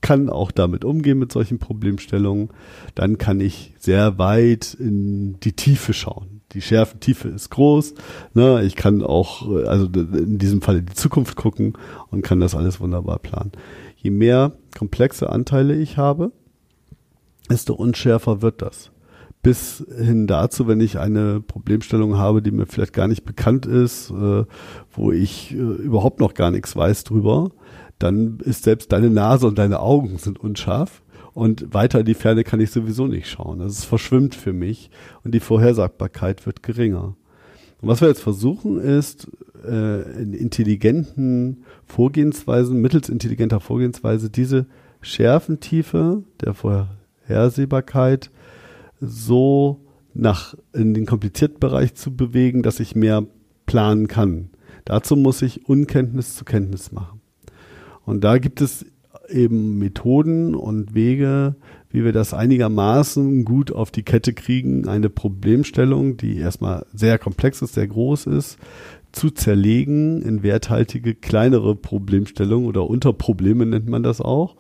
kann 0.01 0.29
auch 0.31 0.51
damit 0.51 0.85
umgehen 0.85 1.19
mit 1.19 1.31
solchen 1.31 1.59
Problemstellungen, 1.59 2.49
dann 2.95 3.19
kann 3.19 3.41
ich 3.41 3.75
sehr 3.79 4.19
weit 4.19 4.75
in 4.75 5.39
die 5.41 5.53
Tiefe 5.53 5.93
schauen. 5.93 6.40
Die 6.53 6.61
Schärfentiefe 6.61 7.29
ist 7.29 7.51
groß. 7.51 7.95
Ne? 8.35 8.63
Ich 8.65 8.77
kann 8.77 9.03
auch, 9.03 9.49
äh, 9.51 9.65
also 9.65 9.87
in 9.87 10.39
diesem 10.39 10.63
Fall 10.63 10.79
in 10.79 10.87
die 10.87 10.95
Zukunft 10.95 11.37
gucken 11.37 11.75
und 12.11 12.23
kann 12.23 12.41
das 12.41 12.55
alles 12.55 12.81
wunderbar 12.81 13.19
planen. 13.19 13.53
Je 13.97 14.11
mehr 14.11 14.53
komplexe 14.77 15.31
Anteile 15.31 15.77
ich 15.77 15.97
habe, 15.97 16.33
desto 17.51 17.75
unschärfer 17.75 18.43
wird 18.43 18.63
das. 18.63 18.91
Bis 19.43 19.87
hin 19.97 20.27
dazu, 20.27 20.69
wenn 20.69 20.81
ich 20.81 20.99
eine 20.99 21.41
Problemstellung 21.41 22.19
habe, 22.19 22.43
die 22.43 22.51
mir 22.51 22.67
vielleicht 22.67 22.93
gar 22.93 23.09
nicht 23.09 23.25
bekannt 23.25 23.65
ist, 23.65 24.11
äh, 24.11 24.45
wo 24.91 25.13
ich 25.13 25.53
äh, 25.53 25.57
überhaupt 25.57 26.21
noch 26.21 26.35
gar 26.35 26.51
nichts 26.51 26.77
weiß 26.77 27.05
drüber, 27.05 27.51
dann 27.99 28.39
ist 28.41 28.65
selbst 28.65 28.93
deine 28.93 29.11
Nase 29.11 29.47
und 29.47 29.59
deine 29.59 29.81
Augen 29.81 30.19
sind 30.19 30.39
unscharf 30.39 31.03
und 31.33 31.73
weiter 31.73 32.01
in 32.01 32.07
die 32.07 32.15
Ferne 32.15 32.45
kann 32.45 32.61
ich 32.61 32.71
sowieso 32.71 33.07
nicht 33.07 33.29
schauen. 33.29 33.61
Also 33.61 33.73
es 33.73 33.85
verschwimmt 33.85 34.35
für 34.35 34.53
mich 34.53 34.91
und 35.25 35.35
die 35.35 35.41
Vorhersagbarkeit 35.41 36.47
wird 36.47 36.63
geringer. 36.63 37.17
Und 37.81 37.89
was 37.89 38.01
wir 38.01 38.09
jetzt 38.09 38.23
versuchen 38.23 38.79
ist, 38.79 39.29
äh, 39.65 40.23
in 40.23 40.35
intelligenten 40.35 41.65
Vorgehensweisen, 41.87 42.81
mittels 42.81 43.09
intelligenter 43.09 43.61
Vorgehensweise 43.61 44.31
diese 44.31 44.67
Schärfentiefe 45.01 46.25
der 46.43 46.55
Vorhersehbarkeit 46.55 48.31
so 49.01 49.81
nach 50.13 50.55
in 50.75 50.93
den 50.93 51.07
komplizierten 51.07 51.59
Bereich 51.59 51.95
zu 51.95 52.15
bewegen, 52.15 52.63
dass 52.63 52.81
ich 52.81 52.95
mehr 52.95 53.25
planen 53.67 54.09
kann. 54.09 54.51
Dazu 54.85 55.17
muss 55.17 55.41
ich 55.43 55.69
Unkenntnis 55.69 56.35
zu 56.37 56.45
Kenntnis 56.45 56.93
machen. 56.93 57.21
Und 58.05 58.25
da 58.25 58.39
gibt 58.39 58.61
es 58.61 58.85
eben 59.31 59.79
Methoden 59.79 60.55
und 60.55 60.95
Wege, 60.95 61.57
wie 61.91 62.05
wir 62.05 62.13
das 62.13 62.35
einigermaßen 62.35 63.45
gut 63.45 63.73
auf 63.73 63.91
die 63.91 64.03
Kette 64.03 64.33
kriegen, 64.33 64.89
eine 64.89 65.11
Problemstellung, 65.11 66.17
die 66.17 66.37
erstmal 66.37 66.87
sehr 66.93 67.19
komplex 67.19 67.63
ist, 67.63 67.75
sehr 67.75 67.89
groß 67.89 68.27
ist, 68.27 68.59
zu 69.13 69.31
zerlegen 69.31 70.23
in 70.23 70.43
werthaltige 70.43 71.15
kleinere 71.15 71.75
Problemstellungen 71.75 72.69
oder 72.69 72.89
Unterprobleme 72.89 73.67
nennt 73.67 73.89
man 73.89 74.03
das 74.03 74.21
auch, 74.21 74.57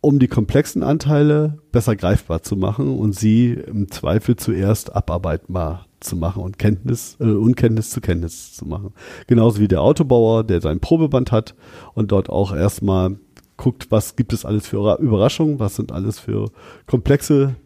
um 0.00 0.18
die 0.18 0.28
komplexen 0.28 0.84
Anteile 0.84 1.58
besser 1.72 1.96
greifbar 1.96 2.42
zu 2.42 2.56
machen 2.56 2.96
und 2.96 3.16
sie 3.16 3.52
im 3.52 3.90
Zweifel 3.90 4.36
zuerst 4.36 4.94
abarbeitbar 4.94 5.86
zu 6.00 6.16
machen 6.16 6.42
und 6.42 6.58
Kenntnis, 6.58 7.16
äh, 7.20 7.24
Unkenntnis 7.24 7.90
zu 7.90 8.00
Kenntnis 8.00 8.54
zu 8.54 8.66
machen. 8.66 8.92
Genauso 9.26 9.60
wie 9.60 9.68
der 9.68 9.82
Autobauer, 9.82 10.44
der 10.44 10.60
sein 10.60 10.78
Probeband 10.78 11.32
hat 11.32 11.54
und 11.94 12.12
dort 12.12 12.28
auch 12.28 12.54
erstmal 12.54 13.16
guckt, 13.56 13.90
was 13.90 14.16
gibt 14.16 14.32
es 14.32 14.44
alles 14.44 14.66
für 14.66 14.98
Überraschungen, 14.98 15.58
was 15.58 15.76
sind 15.76 15.92
alles 15.92 16.18
für 16.18 16.50
komplexe 16.86 17.56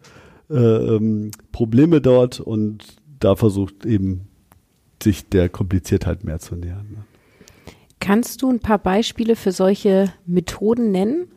äh, 0.49 0.55
ähm, 0.55 1.31
Probleme 1.51 2.01
dort 2.01 2.39
und 2.39 2.85
da 3.19 3.35
versucht 3.35 3.85
eben 3.85 4.27
sich 5.01 5.29
der 5.29 5.49
Kompliziertheit 5.49 6.23
mehr 6.23 6.39
zu 6.39 6.55
nähern. 6.55 6.87
Ne? 6.91 7.03
Kannst 7.99 8.41
du 8.41 8.49
ein 8.49 8.59
paar 8.59 8.79
Beispiele 8.79 9.35
für 9.35 9.51
solche 9.51 10.11
Methoden 10.25 10.91
nennen? 10.91 11.27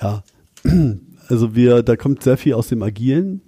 Ja, 0.00 0.22
also 1.28 1.54
wir, 1.54 1.82
da 1.82 1.96
kommt 1.96 2.22
sehr 2.22 2.36
viel 2.36 2.54
aus 2.54 2.68
dem 2.68 2.82
Agilen 2.82 3.42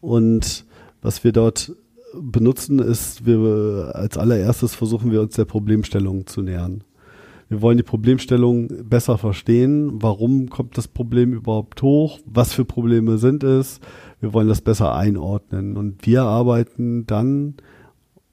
und 0.00 0.64
was 1.00 1.22
wir 1.24 1.32
dort 1.32 1.72
benutzen 2.14 2.78
ist, 2.78 3.26
wir 3.26 3.92
als 3.94 4.16
allererstes 4.16 4.74
versuchen 4.74 5.12
wir 5.12 5.20
uns 5.20 5.34
der 5.34 5.44
Problemstellung 5.44 6.26
zu 6.26 6.42
nähern. 6.42 6.82
Wir 7.48 7.62
wollen 7.62 7.78
die 7.78 7.82
Problemstellung 7.82 8.68
besser 8.88 9.16
verstehen. 9.16 10.02
Warum 10.02 10.50
kommt 10.50 10.76
das 10.76 10.86
Problem 10.86 11.32
überhaupt 11.32 11.80
hoch? 11.80 12.18
Was 12.26 12.52
für 12.52 12.66
Probleme 12.66 13.16
sind 13.16 13.42
es? 13.42 13.80
Wir 14.20 14.34
wollen 14.34 14.48
das 14.48 14.60
besser 14.60 14.94
einordnen. 14.94 15.76
Und 15.78 16.06
wir 16.06 16.24
arbeiten 16.24 17.06
dann, 17.06 17.54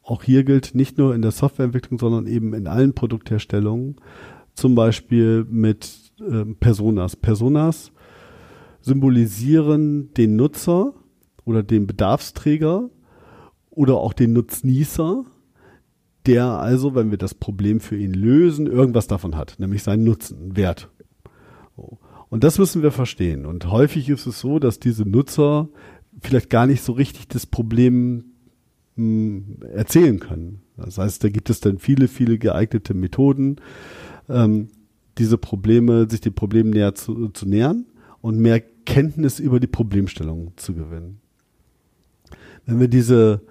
auch 0.04 0.22
hier 0.22 0.44
gilt 0.44 0.76
nicht 0.76 0.98
nur 0.98 1.16
in 1.16 1.22
der 1.22 1.32
Softwareentwicklung, 1.32 1.98
sondern 1.98 2.28
eben 2.28 2.54
in 2.54 2.68
allen 2.68 2.94
Produktherstellungen, 2.94 3.96
zum 4.54 4.76
Beispiel 4.76 5.46
mit 5.50 6.12
äh, 6.20 6.46
Personas. 6.60 7.16
Personas 7.16 7.92
symbolisieren 8.82 10.14
den 10.14 10.36
Nutzer 10.36 10.94
oder 11.46 11.64
den 11.64 11.88
Bedarfsträger 11.88 12.90
oder 13.70 13.96
auch 13.96 14.14
den 14.14 14.34
Nutznießer 14.34 15.26
der 16.27 16.46
also, 16.46 16.96
wenn 16.96 17.12
wir 17.12 17.17
das 17.17 17.34
Problem 17.34 17.79
für 17.79 17.98
ihn 17.98 18.13
lösen, 18.13 18.67
irgendwas 18.67 19.08
davon 19.08 19.36
hat, 19.36 19.55
nämlich 19.60 19.84
seinen 19.84 20.03
Nutzen, 20.03 20.55
Wert. 20.55 20.89
Und 22.29 22.44
das 22.44 22.58
müssen 22.58 22.82
wir 22.82 22.91
verstehen. 22.91 23.46
Und 23.46 23.70
häufig 23.72 24.10
ist 24.10 24.25
es 24.25 24.39
so, 24.39 24.60
dass 24.60 24.79
diese 24.79 25.03
Nutzer 25.03 25.70
vielleicht 26.22 26.50
gar 26.50 26.65
nicht 26.65 26.82
so 26.82 26.94
richtig 26.94 27.27
das 27.27 27.46
Problem 27.46 28.25
mh, 28.96 29.03
hm, 29.03 29.58
erzählen 29.74 30.20
können. 30.20 30.62
Das 30.77 30.98
heißt, 30.98 31.24
da 31.24 31.29
gibt 31.29 31.50
es 31.50 31.60
dann 31.60 31.79
viele, 31.79 32.08
viele 32.08 32.38
geeignete 32.38 32.94
Methoden, 32.94 33.58
ähm, 34.27 34.70
diese 35.17 35.38
Probleme, 35.38 36.10
sich 36.10 36.22
den 36.22 36.34
Problemen 36.34 36.72
näher 36.72 36.96
zu, 36.96 37.29
zu 37.29 37.48
nähern 37.48 37.86
und 38.22 38.39
mehr 38.39 38.60
Kenntnis 38.60 39.39
über 39.39 39.60
die 39.60 39.67
Problemstellung 39.67 40.51
zu 40.58 40.74
gewinnen. 40.74 41.20
Wenn 42.65 42.79
wir 42.79 42.88
diese 42.88 43.41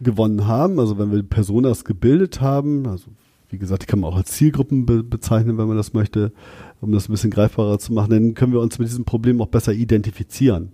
gewonnen 0.00 0.46
haben, 0.46 0.78
also 0.78 0.98
wenn 0.98 1.12
wir 1.12 1.22
Personas 1.22 1.84
gebildet 1.84 2.40
haben, 2.40 2.86
also 2.86 3.10
wie 3.50 3.58
gesagt, 3.58 3.82
die 3.82 3.86
kann 3.86 4.00
man 4.00 4.12
auch 4.12 4.16
als 4.16 4.32
Zielgruppen 4.32 4.84
be 4.86 5.02
bezeichnen, 5.02 5.58
wenn 5.58 5.68
man 5.68 5.76
das 5.76 5.94
möchte, 5.94 6.32
um 6.80 6.92
das 6.92 7.08
ein 7.08 7.12
bisschen 7.12 7.30
greifbarer 7.30 7.78
zu 7.78 7.92
machen, 7.92 8.10
dann 8.10 8.34
können 8.34 8.52
wir 8.52 8.60
uns 8.60 8.78
mit 8.78 8.88
diesem 8.88 9.04
Problem 9.04 9.40
auch 9.40 9.48
besser 9.48 9.72
identifizieren. 9.72 10.72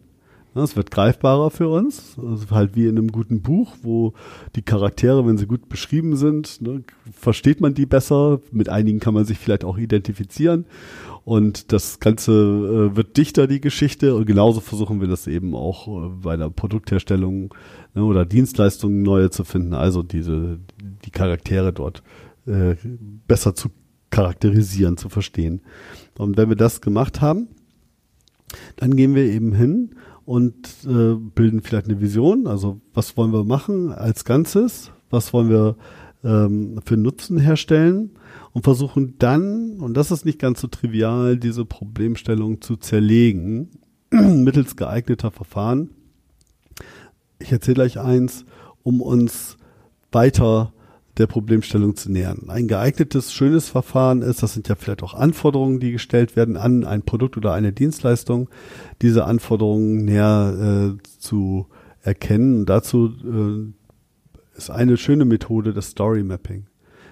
Es 0.55 0.77
wird 0.77 0.91
greifbarer 0.91 1.51
für 1.51 1.69
uns, 1.69 2.17
also 2.17 2.51
halt 2.51 2.77
wie 2.77 2.87
in 2.87 2.97
einem 2.97 3.11
guten 3.11 3.43
Buch, 3.43 3.75
wo 3.83 4.13
die 4.55 4.63
Charaktere, 4.63 5.27
wenn 5.27 5.37
sie 5.37 5.47
gut 5.47 5.69
beschrieben 5.69 6.17
sind, 6.17 6.63
ne, 6.63 6.85
versteht 7.13 7.61
man 7.61 7.75
die 7.75 7.87
besser. 7.87 8.41
Mit 8.53 8.69
einigen 8.69 9.01
kann 9.01 9.15
man 9.15 9.25
sich 9.25 9.39
vielleicht 9.39 9.65
auch 9.65 9.79
identifizieren 9.79 10.67
und 11.25 11.73
das 11.73 12.01
Ganze 12.01 12.33
äh, 12.33 12.97
wird 12.97 13.17
dichter, 13.17 13.47
die 13.47 13.61
Geschichte. 13.61 14.15
Und 14.15 14.27
genauso 14.27 14.61
versuchen 14.61 15.01
wir 15.01 15.09
das 15.09 15.27
eben 15.27 15.55
auch 15.55 15.89
äh, 15.89 16.09
bei 16.23 16.37
der 16.37 16.51
Produktherstellung 16.51 17.55
ne, 17.95 18.05
oder 18.05 18.27
Dienstleistungen 18.27 19.03
neue 19.03 19.31
zu 19.31 19.45
finden. 19.45 19.73
Also 19.73 20.03
diese, 20.03 20.59
die 21.05 21.11
Charaktere 21.11 21.73
dort 21.73 22.03
äh, 22.47 22.77
besser 23.27 23.55
zu 23.55 23.71
charakterisieren, 24.11 24.99
zu 24.99 25.09
verstehen. 25.09 25.63
Und 26.19 26.37
wenn 26.37 26.51
wir 26.51 26.57
das 26.57 26.83
gemacht 26.83 27.21
haben, 27.23 27.49
dann 28.77 28.95
gehen 28.95 29.15
wir 29.15 29.25
eben 29.25 29.55
hin 29.55 29.97
und 30.25 30.55
äh, 30.87 31.15
bilden 31.15 31.63
vielleicht 31.63 31.87
eine 31.89 32.01
Vision. 32.01 32.47
Also 32.47 32.81
was 32.93 33.17
wollen 33.17 33.33
wir 33.33 33.45
machen 33.45 33.93
als 33.93 34.25
Ganzes? 34.25 34.91
Was 35.11 35.33
wollen 35.33 35.51
wir 35.51 35.77
ähm, 36.25 36.81
für 36.85 36.97
Nutzen 36.97 37.39
herstellen? 37.39 38.11
und 38.55 38.63
versuchen 38.63 39.17
dann, 39.19 39.81
und 39.81 39.95
das 39.95 40.11
ist 40.11 40.25
nicht 40.25 40.39
ganz 40.39 40.61
so 40.61 40.69
trivial, 40.69 41.37
diese 41.37 41.65
Problemstellung 41.65 42.63
zu 42.63 42.77
zerlegen 42.77 43.69
mittels 44.11 44.77
geeigneter 44.77 45.31
Verfahren. 45.31 45.91
Ich 47.41 47.51
erzähle 47.51 47.75
gleich 47.75 47.99
eins, 47.99 48.47
um 48.85 49.01
uns 49.01 49.57
weiter 50.13 50.73
der 51.17 51.27
Problemstellung 51.27 51.95
zu 51.95 52.11
nähern. 52.11 52.49
Ein 52.49 52.67
geeignetes, 52.67 53.33
schönes 53.33 53.69
Verfahren 53.69 54.23
ist, 54.23 54.43
das 54.43 54.55
sind 54.55 54.69
ja 54.69 54.75
vielleicht 54.75 55.03
auch 55.03 55.15
Anforderungen, 55.15 55.79
die 55.79 55.93
gestellt 55.93 56.35
werden 56.35 56.57
an 56.57 56.85
ein 56.85 57.03
Produkt 57.03 57.37
oder 57.37 57.53
eine 57.53 57.73
Dienstleistung, 57.73 58.49
diese 59.01 59.25
Anforderungen 59.25 60.05
näher 60.05 60.97
äh, 60.97 61.03
zu 61.19 61.67
erkennen. 62.03 62.61
Und 62.61 62.67
dazu 62.67 63.13
äh, 63.25 64.57
ist 64.57 64.71
eine 64.71 64.97
schöne 64.97 65.25
Methode 65.25 65.73
das 65.73 65.91
Story 65.91 66.25
Mapping. 66.25 66.67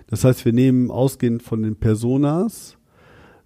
Das 0.09 0.25
heißt, 0.25 0.45
wir 0.45 0.53
nehmen 0.53 0.91
ausgehend 0.91 1.43
von 1.43 1.63
den 1.63 1.77
Personas, 1.77 2.77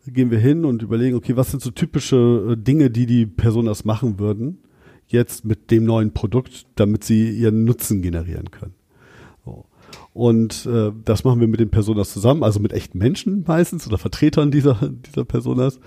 gehen 0.06 0.30
wir 0.30 0.38
hin 0.38 0.64
und 0.64 0.82
überlegen, 0.82 1.16
okay, 1.16 1.36
was 1.36 1.50
sind 1.50 1.62
so 1.62 1.70
typische 1.70 2.52
äh, 2.52 2.56
Dinge, 2.56 2.90
die 2.90 3.06
die 3.06 3.26
Personas 3.26 3.84
machen 3.84 4.18
würden, 4.18 4.58
jetzt 5.06 5.44
mit 5.44 5.70
dem 5.70 5.84
neuen 5.84 6.12
Produkt, 6.12 6.66
damit 6.76 7.04
sie 7.04 7.30
ihren 7.30 7.64
Nutzen 7.64 8.02
generieren 8.02 8.50
können. 8.50 8.74
Und 10.16 10.64
äh, 10.64 10.92
das 11.04 11.24
machen 11.24 11.40
wir 11.40 11.46
mit 11.46 11.60
den 11.60 11.70
Personas 11.70 12.10
zusammen, 12.10 12.42
also 12.42 12.58
mit 12.58 12.72
echten 12.72 12.96
Menschen 12.96 13.44
meistens 13.46 13.86
oder 13.86 13.98
Vertretern 13.98 14.50
dieser, 14.50 14.90
dieser 15.06 15.26
Personas 15.26 15.78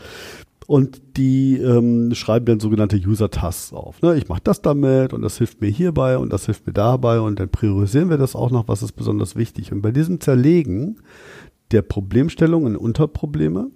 und 0.68 1.02
die 1.18 1.58
ähm, 1.58 2.14
schreiben 2.14 2.46
dann 2.46 2.60
sogenannte 2.60 2.96
User-Tasks 2.96 3.74
auf. 3.74 4.04
Ne? 4.04 4.16
Ich 4.18 4.28
mache 4.28 4.42
das 4.44 4.62
damit 4.62 5.14
und 5.14 5.24
das 5.24 5.40
hilft 5.40 5.62
mir 5.62 5.70
hierbei 5.70 6.20
und 6.20 6.32
das 6.32 6.46
hilft 6.46 6.68
mir 6.68 6.74
dabei 6.74 7.22
und 7.22 7.40
dann 7.40 7.50
priorisieren 7.50 8.12
wir 8.12 8.20
das 8.20 8.36
auch 8.36 8.52
noch, 8.52 8.68
was 8.68 8.84
ist 8.84 8.92
besonders 8.92 9.36
wichtig. 9.36 9.72
Und 9.72 9.82
bei 9.82 9.92
diesem 9.92 10.20
Zerlegen 10.22 11.00
der 11.72 11.82
Problemstellung 11.82 12.68
in 12.68 12.76
Unterprobleme, 12.76 13.72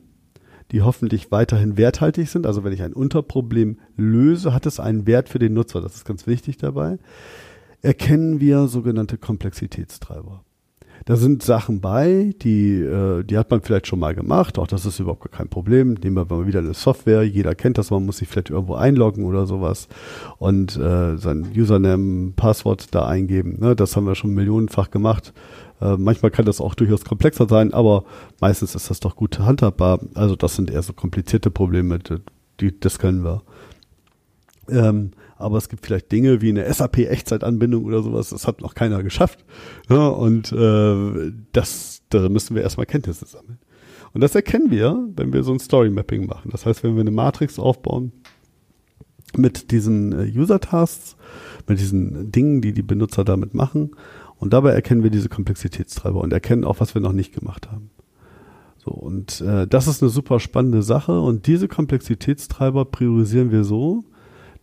die 0.71 0.83
hoffentlich 0.83 1.31
weiterhin 1.31 1.77
werthaltig 1.77 2.29
sind, 2.29 2.45
also 2.45 2.63
wenn 2.63 2.73
ich 2.73 2.83
ein 2.83 2.93
Unterproblem 2.93 3.79
löse, 3.97 4.53
hat 4.53 4.67
es 4.67 4.79
einen 4.79 5.07
Wert 5.07 5.29
für 5.29 5.39
den 5.39 5.53
Nutzer, 5.53 5.81
das 5.81 5.95
ist 5.95 6.05
ganz 6.05 6.27
wichtig 6.27 6.57
dabei, 6.57 6.99
erkennen 7.83 8.39
wir 8.39 8.67
sogenannte 8.67 9.17
Komplexitätstreiber. 9.17 10.43
Da 11.05 11.17
sind 11.17 11.43
Sachen 11.43 11.81
bei, 11.81 12.33
die, 12.41 12.79
äh, 12.79 13.23
die 13.23 13.37
hat 13.37 13.51
man 13.51 13.61
vielleicht 13.61 13.87
schon 13.87 13.99
mal 13.99 14.15
gemacht. 14.15 14.57
Auch 14.57 14.67
das 14.67 14.85
ist 14.85 14.99
überhaupt 14.99 15.29
kein 15.33 15.49
Problem. 15.49 15.95
Nehmen 15.95 16.15
wir 16.15 16.25
mal 16.25 16.47
wieder 16.47 16.59
eine 16.59 16.73
Software. 16.73 17.23
Jeder 17.23 17.55
kennt 17.55 17.77
das. 17.77 17.91
Man 17.91 18.05
muss 18.05 18.17
sich 18.17 18.29
vielleicht 18.29 18.51
irgendwo 18.51 18.75
einloggen 18.75 19.25
oder 19.25 19.45
sowas 19.45 19.89
und 20.37 20.77
äh, 20.77 21.17
sein 21.17 21.51
Username, 21.53 22.31
Passwort 22.37 22.95
da 22.95 23.05
eingeben. 23.05 23.57
Ne? 23.59 23.75
Das 23.75 23.97
haben 23.97 24.05
wir 24.05 24.15
schon 24.15 24.33
millionenfach 24.33 24.91
gemacht. 24.91 25.33
Äh, 25.81 25.97
manchmal 25.97 26.31
kann 26.31 26.45
das 26.45 26.61
auch 26.61 26.73
durchaus 26.73 27.03
komplexer 27.03 27.49
sein, 27.49 27.73
aber 27.73 28.05
meistens 28.39 28.73
ist 28.73 28.89
das 28.89 29.01
doch 29.01 29.17
gut 29.17 29.39
handhabbar. 29.39 29.99
Also 30.13 30.37
das 30.37 30.55
sind 30.55 30.71
eher 30.71 30.83
so 30.83 30.93
komplizierte 30.93 31.51
Probleme. 31.51 31.99
Die, 32.61 32.79
das 32.79 32.97
können 32.97 33.25
wir. 33.25 33.41
Ähm, 34.69 35.11
aber 35.37 35.57
es 35.57 35.69
gibt 35.69 35.85
vielleicht 35.85 36.11
Dinge 36.11 36.41
wie 36.41 36.49
eine 36.49 36.71
SAP-Echtzeitanbindung 36.71 37.85
oder 37.85 38.01
sowas, 38.01 38.29
das 38.29 38.47
hat 38.47 38.61
noch 38.61 38.75
keiner 38.75 39.03
geschafft. 39.03 39.43
Ja, 39.89 40.07
und 40.07 40.51
äh, 40.51 41.31
das, 41.51 42.03
da 42.09 42.29
müssen 42.29 42.55
wir 42.55 42.63
erstmal 42.63 42.85
Kenntnisse 42.85 43.25
sammeln. 43.25 43.59
Und 44.13 44.21
das 44.21 44.35
erkennen 44.35 44.69
wir, 44.69 45.09
wenn 45.15 45.33
wir 45.33 45.43
so 45.43 45.51
ein 45.51 45.59
Story-Mapping 45.59 46.27
machen. 46.27 46.51
Das 46.51 46.65
heißt, 46.65 46.83
wenn 46.83 46.95
wir 46.95 47.01
eine 47.01 47.11
Matrix 47.11 47.57
aufbauen 47.57 48.11
mit 49.35 49.71
diesen 49.71 50.11
äh, 50.13 50.31
User-Tasks, 50.39 51.17
mit 51.67 51.79
diesen 51.79 52.31
Dingen, 52.31 52.61
die 52.61 52.73
die 52.73 52.83
Benutzer 52.83 53.23
damit 53.23 53.53
machen, 53.53 53.91
und 54.37 54.53
dabei 54.53 54.71
erkennen 54.71 55.03
wir 55.03 55.09
diese 55.09 55.29
Komplexitätstreiber 55.29 56.19
und 56.19 56.33
erkennen 56.33 56.65
auch, 56.65 56.79
was 56.79 56.93
wir 56.93 57.01
noch 57.01 57.13
nicht 57.13 57.33
gemacht 57.33 57.71
haben. 57.71 57.89
So, 58.77 58.91
und 58.91 59.39
äh, 59.41 59.65
das 59.65 59.87
ist 59.87 60.03
eine 60.03 60.09
super 60.09 60.39
spannende 60.39 60.83
Sache. 60.83 61.19
Und 61.19 61.47
diese 61.47 61.67
Komplexitätstreiber 61.67 62.85
priorisieren 62.85 63.51
wir 63.51 63.63
so, 63.63 64.03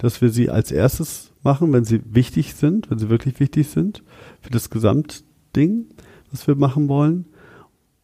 dass 0.00 0.22
wir 0.22 0.30
sie 0.30 0.48
als 0.48 0.72
erstes 0.72 1.32
machen, 1.42 1.72
wenn 1.72 1.84
sie 1.84 2.00
wichtig 2.04 2.54
sind, 2.54 2.90
wenn 2.90 2.98
sie 2.98 3.10
wirklich 3.10 3.38
wichtig 3.38 3.68
sind 3.68 4.02
für 4.40 4.50
das 4.50 4.70
Gesamtding, 4.70 5.86
was 6.30 6.46
wir 6.46 6.56
machen 6.56 6.88
wollen. 6.88 7.26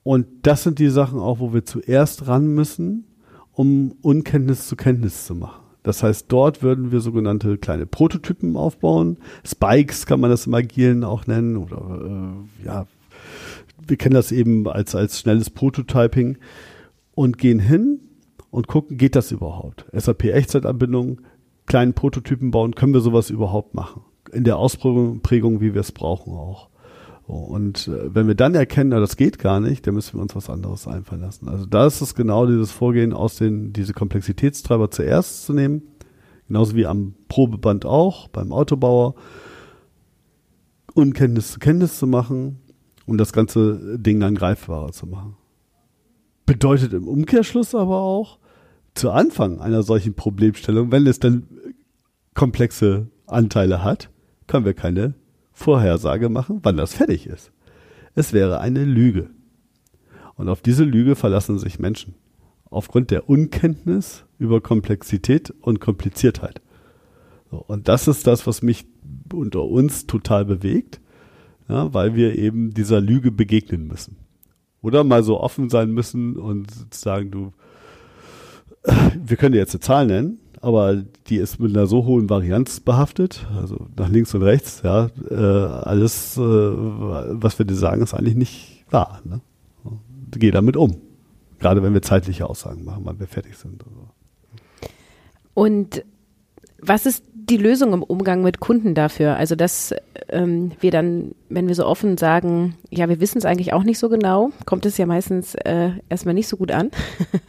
Und 0.02 0.26
das 0.42 0.62
sind 0.62 0.78
die 0.78 0.90
Sachen 0.90 1.18
auch, 1.18 1.40
wo 1.40 1.54
wir 1.54 1.64
zuerst 1.64 2.28
ran 2.28 2.48
müssen, 2.48 3.06
um 3.52 3.94
Unkenntnis 4.02 4.68
zu 4.68 4.76
Kenntnis 4.76 5.26
zu 5.26 5.34
machen. 5.34 5.62
Das 5.82 6.02
heißt, 6.02 6.26
dort 6.28 6.62
würden 6.62 6.92
wir 6.92 7.00
sogenannte 7.00 7.56
kleine 7.56 7.86
Prototypen 7.86 8.56
aufbauen. 8.56 9.16
Spikes 9.44 10.04
kann 10.04 10.20
man 10.20 10.30
das 10.30 10.46
im 10.46 10.54
Agilen 10.54 11.02
auch 11.02 11.26
nennen 11.26 11.56
oder 11.56 12.34
äh, 12.62 12.66
ja, 12.66 12.86
wir 13.86 13.96
kennen 13.96 14.14
das 14.14 14.32
eben 14.32 14.68
als, 14.68 14.94
als 14.94 15.20
schnelles 15.20 15.48
Prototyping 15.48 16.36
und 17.14 17.38
gehen 17.38 17.58
hin 17.58 18.00
und 18.50 18.66
gucken, 18.66 18.98
geht 18.98 19.16
das 19.16 19.32
überhaupt? 19.32 19.86
SAP 19.92 20.24
Echtzeitanbindung, 20.24 21.20
kleinen 21.66 21.94
Prototypen 21.94 22.50
bauen, 22.50 22.74
können 22.74 22.94
wir 22.94 23.00
sowas 23.00 23.30
überhaupt 23.30 23.74
machen? 23.74 24.02
In 24.32 24.44
der 24.44 24.56
Ausprägung, 24.56 25.60
wie 25.60 25.74
wir 25.74 25.80
es 25.80 25.92
brauchen 25.92 26.32
auch. 26.32 26.68
Und 27.26 27.88
äh, 27.88 28.14
wenn 28.14 28.28
wir 28.28 28.36
dann 28.36 28.54
erkennen, 28.54 28.90
na, 28.90 29.00
das 29.00 29.16
geht 29.16 29.38
gar 29.38 29.58
nicht, 29.58 29.86
dann 29.86 29.94
müssen 29.94 30.14
wir 30.14 30.22
uns 30.22 30.36
was 30.36 30.48
anderes 30.48 30.86
einfallen 30.86 31.22
lassen. 31.22 31.48
Also 31.48 31.66
da 31.66 31.86
ist 31.86 32.00
es 32.00 32.14
genau 32.14 32.46
dieses 32.46 32.70
Vorgehen, 32.70 33.12
aus 33.12 33.36
den, 33.36 33.72
diese 33.72 33.92
Komplexitätstreiber 33.92 34.90
zuerst 34.90 35.44
zu 35.44 35.52
nehmen, 35.52 35.82
genauso 36.46 36.76
wie 36.76 36.86
am 36.86 37.14
Probeband 37.28 37.84
auch, 37.84 38.28
beim 38.28 38.52
Autobauer, 38.52 39.16
Unkenntnis 40.94 41.52
zu 41.52 41.58
Kenntnis 41.58 41.98
zu 41.98 42.06
machen 42.06 42.60
und 43.06 43.18
das 43.18 43.32
ganze 43.32 43.98
Ding 43.98 44.20
dann 44.20 44.36
greifbarer 44.36 44.92
zu 44.92 45.06
machen. 45.06 45.36
Bedeutet 46.46 46.92
im 46.92 47.08
Umkehrschluss 47.08 47.74
aber 47.74 48.00
auch, 48.00 48.38
zu 48.96 49.10
Anfang 49.10 49.60
einer 49.60 49.82
solchen 49.82 50.14
Problemstellung, 50.14 50.90
wenn 50.90 51.06
es 51.06 51.20
dann 51.20 51.46
komplexe 52.34 53.08
Anteile 53.26 53.82
hat, 53.82 54.10
können 54.46 54.64
wir 54.64 54.74
keine 54.74 55.14
Vorhersage 55.52 56.28
machen, 56.28 56.60
wann 56.62 56.76
das 56.76 56.94
fertig 56.94 57.26
ist. 57.26 57.52
Es 58.14 58.32
wäre 58.32 58.60
eine 58.60 58.84
Lüge. 58.84 59.30
Und 60.36 60.48
auf 60.48 60.60
diese 60.60 60.84
Lüge 60.84 61.16
verlassen 61.16 61.58
sich 61.58 61.78
Menschen. 61.78 62.14
Aufgrund 62.70 63.10
der 63.10 63.28
Unkenntnis 63.28 64.24
über 64.38 64.60
Komplexität 64.60 65.52
und 65.60 65.80
Kompliziertheit. 65.80 66.60
und 67.50 67.88
das 67.88 68.08
ist 68.08 68.26
das, 68.26 68.46
was 68.46 68.60
mich 68.60 68.86
unter 69.32 69.64
uns 69.64 70.06
total 70.06 70.44
bewegt, 70.44 71.00
ja, 71.68 71.92
weil 71.94 72.14
wir 72.14 72.36
eben 72.36 72.74
dieser 72.74 73.00
Lüge 73.00 73.30
begegnen 73.30 73.86
müssen. 73.86 74.16
Oder 74.82 75.04
mal 75.04 75.22
so 75.22 75.40
offen 75.40 75.68
sein 75.70 75.90
müssen 75.90 76.36
und 76.36 76.94
sagen, 76.94 77.30
du, 77.30 77.52
wir 79.24 79.36
können 79.36 79.54
jetzt 79.54 79.74
eine 79.74 79.80
Zahl 79.80 80.06
nennen, 80.06 80.38
aber 80.60 80.96
die 81.28 81.36
ist 81.36 81.60
mit 81.60 81.76
einer 81.76 81.86
so 81.86 82.04
hohen 82.04 82.30
Varianz 82.30 82.80
behaftet, 82.80 83.46
also 83.56 83.86
nach 83.96 84.08
links 84.08 84.34
und 84.34 84.42
rechts, 84.42 84.82
ja, 84.82 85.10
äh, 85.30 85.34
alles, 85.34 86.36
äh, 86.36 86.40
was 86.40 87.58
wir 87.58 87.66
dir 87.66 87.74
sagen, 87.74 88.02
ist 88.02 88.14
eigentlich 88.14 88.36
nicht 88.36 88.84
wahr. 88.90 89.20
Ne? 89.24 89.40
Geh 90.32 90.50
damit 90.50 90.76
um. 90.76 90.96
Gerade 91.58 91.82
wenn 91.82 91.94
wir 91.94 92.02
zeitliche 92.02 92.48
Aussagen 92.48 92.84
machen, 92.84 93.02
wann 93.04 93.18
wir 93.18 93.26
fertig 93.26 93.56
sind. 93.56 93.82
Und 95.54 96.04
was 96.78 97.06
ist 97.06 97.24
die 97.48 97.56
Lösung 97.56 97.92
im 97.92 98.02
Umgang 98.02 98.42
mit 98.42 98.60
Kunden 98.60 98.94
dafür? 98.94 99.36
Also, 99.36 99.54
dass 99.54 99.94
ähm, 100.28 100.72
wir 100.80 100.90
dann, 100.90 101.34
wenn 101.48 101.68
wir 101.68 101.74
so 101.74 101.86
offen 101.86 102.18
sagen, 102.18 102.76
ja, 102.90 103.08
wir 103.08 103.20
wissen 103.20 103.38
es 103.38 103.44
eigentlich 103.44 103.72
auch 103.72 103.84
nicht 103.84 103.98
so 103.98 104.08
genau, 104.08 104.50
kommt 104.64 104.86
es 104.86 104.98
ja 104.98 105.06
meistens 105.06 105.54
äh, 105.54 105.90
erstmal 106.08 106.34
nicht 106.34 106.48
so 106.48 106.56
gut 106.56 106.72
an. 106.72 106.90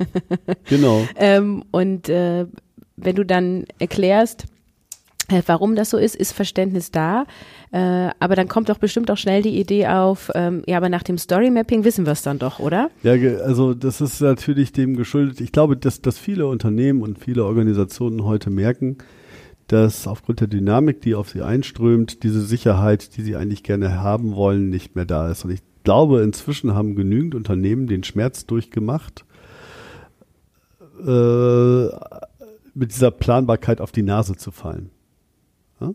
genau. 0.69 1.01
ähm, 1.15 1.63
und 1.71 2.10
äh, 2.10 2.45
wenn 2.95 3.15
du 3.15 3.25
dann 3.25 3.65
erklärst, 3.79 4.45
äh, 5.29 5.41
warum 5.45 5.75
das 5.75 5.89
so 5.89 5.97
ist, 5.97 6.15
ist 6.15 6.31
Verständnis 6.31 6.91
da. 6.91 7.25
Äh, 7.71 8.10
aber 8.19 8.36
dann 8.36 8.47
kommt 8.47 8.69
doch 8.69 8.77
bestimmt 8.77 9.12
auch 9.12 9.17
schnell 9.17 9.41
die 9.41 9.60
Idee 9.60 9.88
auf, 9.88 10.31
ähm, 10.36 10.63
ja, 10.67 10.77
aber 10.77 10.89
nach 10.89 11.03
dem 11.03 11.17
Story 11.17 11.51
Mapping 11.51 11.83
wissen 11.83 12.05
wir 12.05 12.13
es 12.13 12.21
dann 12.21 12.39
doch, 12.39 12.60
oder? 12.60 12.89
Ja, 13.03 13.13
also 13.41 13.73
das 13.73 13.99
ist 13.99 14.21
natürlich 14.21 14.71
dem 14.71 14.95
geschuldet. 14.95 15.41
Ich 15.41 15.51
glaube, 15.51 15.75
dass, 15.75 16.01
dass 16.01 16.17
viele 16.17 16.47
Unternehmen 16.47 17.01
und 17.01 17.19
viele 17.19 17.43
Organisationen 17.43 18.23
heute 18.23 18.49
merken, 18.49 18.97
dass 19.67 20.08
aufgrund 20.08 20.39
der 20.39 20.47
Dynamik, 20.47 21.01
die 21.01 21.15
auf 21.15 21.30
sie 21.30 21.41
einströmt, 21.41 22.23
diese 22.23 22.41
Sicherheit, 22.41 23.17
die 23.17 23.21
sie 23.21 23.36
eigentlich 23.36 23.63
gerne 23.63 24.01
haben 24.01 24.36
wollen, 24.36 24.69
nicht 24.69 24.95
mehr 24.95 25.06
da 25.06 25.30
ist. 25.30 25.43
Und 25.43 25.51
ich 25.51 25.62
glaube, 25.84 26.21
inzwischen 26.21 26.73
haben 26.73 26.95
genügend 26.95 27.36
Unternehmen 27.36 27.88
den 27.88 28.03
Schmerz 28.03 28.45
durchgemacht, 28.45 29.25
äh, 31.06 31.88
mit 32.73 32.91
dieser 32.91 33.12
Planbarkeit 33.12 33.82
auf 33.82 33.91
die 33.91 34.03
Nase 34.03 34.36
zu 34.36 34.51
fallen. 34.51 34.89
Ja? 35.82 35.93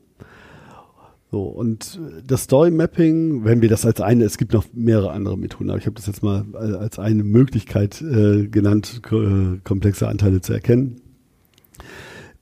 So, 1.31 1.45
und 1.45 1.99
das 2.27 2.43
Story 2.43 2.71
Mapping, 2.71 3.45
wenn 3.45 3.63
wir 3.63 3.71
das 3.71 3.87
als 3.87 4.03
eine, 4.03 4.25
es 4.25 4.37
gibt 4.37 4.53
noch 4.53 4.67
mehrere 4.75 5.13
andere 5.13 5.39
Methoden, 5.39 5.71
aber 5.71 5.79
ich 5.79 5.87
habe 5.87 5.97
das 5.97 6.07
jetzt 6.07 6.23
mal 6.23 6.45
als 6.55 6.99
eine 6.99 7.25
Möglichkeit 7.25 8.03
äh, 8.03 8.49
genannt, 8.49 9.01
äh, 9.11 9.59
komplexe 9.65 10.09
Anteile 10.09 10.43
zu 10.43 10.53
erkennen 10.53 11.01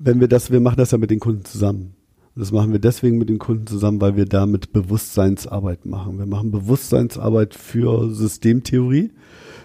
wenn 0.01 0.19
wir 0.19 0.29
das, 0.29 0.51
wir 0.51 0.61
machen 0.61 0.79
das 0.79 0.91
ja 0.91 0.99
mit 0.99 1.11
den 1.11 1.21
Kunden 1.21 1.45
zusammen. 1.45 1.95
Das 2.35 2.53
machen 2.53 2.73
wir 2.73 2.79
deswegen 2.79 3.19
mit 3.19 3.29
den 3.29 3.39
Kunden 3.39 3.67
zusammen, 3.67 4.01
weil 4.01 4.17
wir 4.17 4.25
damit 4.25 4.73
Bewusstseinsarbeit 4.73 5.85
machen. 5.85 6.19
Wir 6.19 6.27
machen 6.27 6.51
Bewusstseinsarbeit 6.51 7.55
für 7.55 8.13
Systemtheorie, 8.15 9.13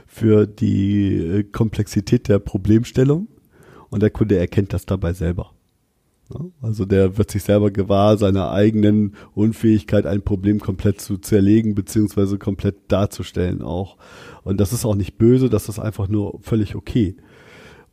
für 0.07 0.45
die 0.45 1.15
äh, 1.15 1.43
Komplexität 1.43 2.27
der 2.27 2.39
Problemstellung 2.39 3.27
und 3.89 4.01
der 4.01 4.09
Kunde 4.09 4.37
erkennt 4.37 4.73
das 4.73 4.85
dabei 4.85 5.13
selber. 5.13 5.51
Also 6.59 6.85
der 6.85 7.17
wird 7.17 7.29
sich 7.29 7.43
selber 7.43 7.69
gewahr 7.69 8.17
seiner 8.17 8.49
eigenen 8.51 9.13
Unfähigkeit, 9.35 10.07
ein 10.07 10.23
Problem 10.23 10.59
komplett 10.59 10.99
zu 10.99 11.17
zerlegen 11.17 11.75
beziehungsweise 11.75 12.39
komplett 12.39 12.91
darzustellen 12.91 13.61
auch. 13.61 13.97
Und 14.43 14.59
das 14.59 14.73
ist 14.73 14.85
auch 14.85 14.95
nicht 14.95 15.17
böse, 15.19 15.49
das 15.51 15.69
ist 15.69 15.77
einfach 15.77 16.07
nur 16.07 16.39
völlig 16.41 16.75
okay. 16.75 17.15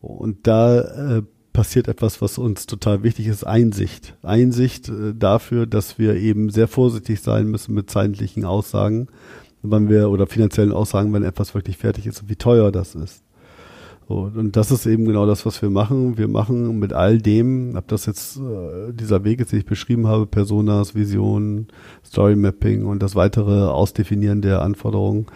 Und 0.01 0.47
da 0.47 1.19
äh, 1.19 1.23
passiert 1.53 1.89
etwas, 1.89 2.23
was 2.23 2.39
uns 2.39 2.67
total 2.67 3.03
wichtig 3.03 3.27
ist, 3.27 3.45
Einsicht. 3.45 4.17
Einsicht 4.23 4.89
äh, 4.89 5.15
dafür, 5.15 5.67
dass 5.67 5.99
wir 5.99 6.17
eben 6.17 6.51
sehr 6.51 6.69
vorsichtig 6.69 7.21
sein 7.21 7.49
müssen 7.49 7.75
mit 7.75 7.91
zeitlichen 7.91 8.45
Aussagen, 8.45 9.09
wann 9.63 9.89
wir 9.89 10.11
oder 10.11 10.27
finanziellen 10.27 10.73
Aussagen, 10.73 11.13
wenn 11.13 11.23
etwas 11.23 11.55
wirklich 11.55 11.77
fertig 11.77 12.07
ist 12.07 12.23
und 12.23 12.29
wie 12.29 12.37
teuer 12.37 12.73
das 12.73 12.95
ist. 12.95 13.23
Und 14.09 14.57
das 14.57 14.71
ist 14.71 14.85
eben 14.85 15.05
genau 15.07 15.27
das, 15.27 15.47
was 15.47 15.63
wir 15.63 15.71
machen. 15.71 16.19
Wir 16.19 16.29
machen 16.29 16.79
mit 16.79 16.93
all 16.93 17.19
dem, 17.19 17.77
ob 17.77 17.89
das 17.89 18.07
jetzt 18.07 18.37
äh, 18.37 18.93
dieser 18.93 19.25
Weg 19.25 19.41
ist, 19.41 19.53
den 19.53 19.61
ich 19.61 19.65
beschrieben 19.65 20.07
habe, 20.07 20.27
Personas, 20.27 20.95
Visionen, 20.95 21.69
Story 22.05 22.37
Mapping 22.37 22.85
und 22.85 23.03
das 23.03 23.15
weitere 23.15 23.69
Ausdefinieren 23.69 24.43
der 24.43 24.63
Anforderungen, 24.63 25.27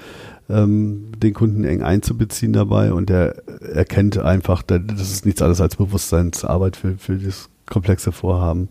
ähm, 0.48 1.11
den 1.16 1.35
Kunden 1.35 1.64
eng 1.64 1.82
einzubeziehen 1.82 2.52
dabei 2.52 2.92
und 2.92 3.09
der 3.09 3.42
erkennt 3.61 4.16
einfach, 4.18 4.62
das 4.62 5.00
ist 5.00 5.26
nichts 5.26 5.42
anderes 5.42 5.61
als 5.61 5.74
Bewusstseinsarbeit 5.76 6.76
für, 6.76 6.96
für 6.98 7.16
das 7.16 7.50
komplexe 7.66 8.12
Vorhaben. 8.12 8.68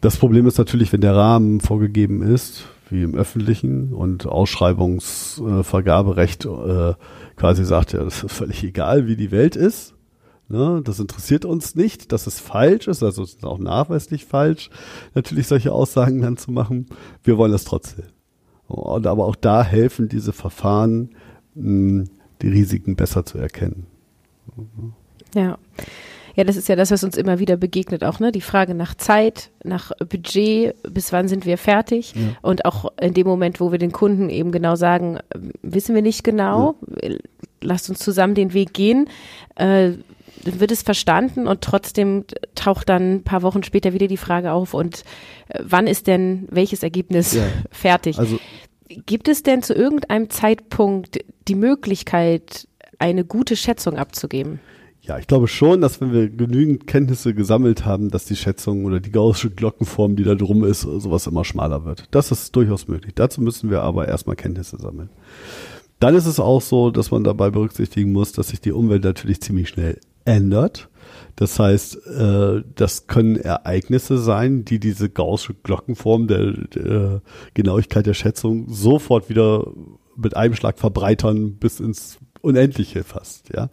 Das 0.00 0.16
Problem 0.16 0.46
ist 0.46 0.56
natürlich, 0.58 0.92
wenn 0.92 1.00
der 1.00 1.16
Rahmen 1.16 1.60
vorgegeben 1.60 2.22
ist, 2.22 2.64
wie 2.90 3.02
im 3.02 3.14
öffentlichen 3.14 3.92
und 3.92 4.26
Ausschreibungsvergaberecht 4.26 6.46
äh, 6.46 6.94
quasi 7.36 7.64
sagt, 7.64 7.92
ja, 7.92 8.02
das 8.04 8.24
ist 8.24 8.32
völlig 8.32 8.64
egal, 8.64 9.06
wie 9.06 9.16
die 9.16 9.30
Welt 9.30 9.54
ist. 9.56 9.94
Ne, 10.50 10.80
das 10.82 10.98
interessiert 10.98 11.44
uns 11.44 11.74
nicht, 11.74 12.10
dass 12.10 12.26
es 12.26 12.40
falsch 12.40 12.88
ist, 12.88 13.02
also 13.02 13.22
es 13.22 13.34
ist 13.34 13.44
auch 13.44 13.58
nachweislich 13.58 14.24
falsch, 14.24 14.70
natürlich 15.14 15.46
solche 15.46 15.72
Aussagen 15.72 16.22
dann 16.22 16.38
zu 16.38 16.50
machen. 16.50 16.86
Wir 17.22 17.36
wollen 17.36 17.52
das 17.52 17.64
trotzdem. 17.64 18.06
Und 18.68 19.06
aber 19.06 19.24
auch 19.24 19.36
da 19.36 19.64
helfen 19.64 20.08
diese 20.08 20.32
Verfahren, 20.32 21.10
mh, 21.54 22.04
die 22.42 22.48
Risiken 22.48 22.96
besser 22.96 23.24
zu 23.24 23.38
erkennen. 23.38 23.86
Ja. 25.34 25.58
Ja, 26.36 26.44
das 26.44 26.56
ist 26.56 26.68
ja 26.68 26.76
das, 26.76 26.92
was 26.92 27.02
uns 27.02 27.16
immer 27.16 27.40
wieder 27.40 27.56
begegnet, 27.56 28.04
auch, 28.04 28.20
ne? 28.20 28.30
Die 28.30 28.40
Frage 28.40 28.72
nach 28.72 28.94
Zeit, 28.94 29.50
nach 29.64 29.90
Budget, 30.08 30.76
bis 30.84 31.12
wann 31.12 31.26
sind 31.26 31.46
wir 31.46 31.58
fertig? 31.58 32.14
Ja. 32.14 32.20
Und 32.42 32.64
auch 32.64 32.92
in 33.00 33.12
dem 33.12 33.26
Moment, 33.26 33.58
wo 33.58 33.72
wir 33.72 33.78
den 33.80 33.90
Kunden 33.90 34.30
eben 34.30 34.52
genau 34.52 34.76
sagen, 34.76 35.18
wissen 35.62 35.96
wir 35.96 36.02
nicht 36.02 36.22
genau, 36.22 36.76
ja. 37.02 37.16
lasst 37.60 37.90
uns 37.90 37.98
zusammen 37.98 38.36
den 38.36 38.52
Weg 38.52 38.72
gehen, 38.72 39.08
äh, 39.56 39.94
wird 40.44 40.70
es 40.70 40.82
verstanden 40.82 41.48
und 41.48 41.60
trotzdem 41.60 42.24
taucht 42.54 42.88
dann 42.88 43.14
ein 43.14 43.22
paar 43.24 43.42
Wochen 43.42 43.64
später 43.64 43.92
wieder 43.92 44.06
die 44.06 44.16
Frage 44.16 44.52
auf 44.52 44.74
und 44.74 45.02
äh, 45.48 45.60
wann 45.64 45.88
ist 45.88 46.06
denn 46.06 46.46
welches 46.50 46.84
Ergebnis 46.84 47.32
ja. 47.32 47.42
fertig? 47.72 48.18
Also 48.20 48.38
Gibt 48.88 49.28
es 49.28 49.42
denn 49.42 49.62
zu 49.62 49.74
irgendeinem 49.74 50.30
Zeitpunkt 50.30 51.18
die 51.46 51.54
Möglichkeit, 51.54 52.66
eine 52.98 53.24
gute 53.24 53.56
Schätzung 53.56 53.96
abzugeben? 53.96 54.60
Ja, 55.02 55.18
ich 55.18 55.26
glaube 55.26 55.48
schon, 55.48 55.80
dass 55.80 56.00
wenn 56.00 56.12
wir 56.12 56.28
genügend 56.28 56.86
Kenntnisse 56.86 57.32
gesammelt 57.32 57.86
haben, 57.86 58.10
dass 58.10 58.26
die 58.26 58.36
Schätzung 58.36 58.84
oder 58.84 59.00
die 59.00 59.10
gaußsche 59.10 59.50
Glockenform, 59.50 60.16
die 60.16 60.24
da 60.24 60.34
drum 60.34 60.64
ist, 60.64 60.82
sowas 60.82 61.26
immer 61.26 61.44
schmaler 61.44 61.84
wird. 61.84 62.08
Das 62.10 62.30
ist 62.30 62.54
durchaus 62.54 62.88
möglich. 62.88 63.14
Dazu 63.14 63.40
müssen 63.40 63.70
wir 63.70 63.82
aber 63.82 64.06
erstmal 64.06 64.36
Kenntnisse 64.36 64.76
sammeln. 64.78 65.08
Dann 66.00 66.14
ist 66.14 66.26
es 66.26 66.38
auch 66.38 66.60
so, 66.60 66.90
dass 66.90 67.10
man 67.10 67.24
dabei 67.24 67.50
berücksichtigen 67.50 68.12
muss, 68.12 68.32
dass 68.32 68.48
sich 68.48 68.60
die 68.60 68.72
Umwelt 68.72 69.02
natürlich 69.04 69.40
ziemlich 69.40 69.70
schnell 69.70 69.98
ändert. 70.24 70.88
Das 71.38 71.56
heißt, 71.60 72.04
äh, 72.08 72.64
das 72.74 73.06
können 73.06 73.36
Ereignisse 73.36 74.18
sein, 74.18 74.64
die 74.64 74.80
diese 74.80 75.08
gaußsche 75.08 75.54
Glockenform 75.54 76.26
der, 76.26 76.50
der 76.50 77.22
Genauigkeit 77.54 78.06
der 78.06 78.14
Schätzung 78.14 78.68
sofort 78.68 79.28
wieder 79.28 79.72
mit 80.16 80.36
einem 80.36 80.56
Schlag 80.56 80.80
verbreitern 80.80 81.54
bis 81.54 81.78
ins 81.78 82.18
Unendliche 82.48 83.04
fast, 83.04 83.50
ja. 83.54 83.68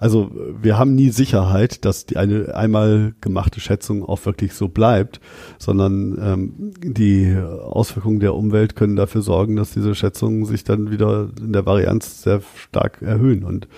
Also 0.00 0.32
wir 0.60 0.78
haben 0.78 0.96
nie 0.96 1.10
Sicherheit, 1.10 1.84
dass 1.84 2.06
die 2.06 2.16
eine 2.16 2.56
einmal 2.56 3.14
gemachte 3.20 3.60
Schätzung 3.60 4.04
auch 4.04 4.26
wirklich 4.26 4.52
so 4.54 4.66
bleibt, 4.66 5.20
sondern 5.58 6.18
ähm, 6.20 6.72
die 6.82 7.36
Auswirkungen 7.36 8.18
der 8.18 8.34
Umwelt 8.34 8.74
können 8.74 8.96
dafür 8.96 9.22
sorgen, 9.22 9.54
dass 9.54 9.70
diese 9.70 9.94
Schätzungen 9.94 10.44
sich 10.44 10.64
dann 10.64 10.90
wieder 10.90 11.30
in 11.40 11.52
der 11.52 11.66
Varianz 11.66 12.22
sehr 12.22 12.42
stark 12.56 13.00
erhöhen. 13.00 13.44
Und 13.44 13.68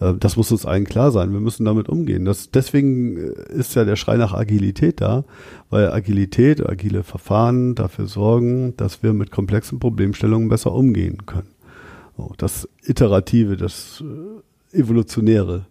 äh, 0.00 0.14
das 0.18 0.36
muss 0.38 0.50
uns 0.50 0.64
allen 0.64 0.84
klar 0.84 1.10
sein. 1.10 1.32
Wir 1.34 1.40
müssen 1.40 1.66
damit 1.66 1.90
umgehen. 1.90 2.24
Das, 2.24 2.50
deswegen 2.50 3.18
ist 3.18 3.74
ja 3.74 3.84
der 3.84 3.96
Schrei 3.96 4.16
nach 4.16 4.32
Agilität 4.32 5.02
da, 5.02 5.24
weil 5.68 5.92
Agilität, 5.92 6.66
agile 6.66 7.02
Verfahren 7.02 7.74
dafür 7.74 8.06
sorgen, 8.06 8.74
dass 8.78 9.02
wir 9.02 9.12
mit 9.12 9.30
komplexen 9.30 9.78
Problemstellungen 9.78 10.48
besser 10.48 10.72
umgehen 10.72 11.26
können. 11.26 11.59
Das 12.38 12.68
Iterative, 12.82 13.56
das 13.56 14.02
äh, 14.72 14.78
Evolutionäre. 14.78 15.66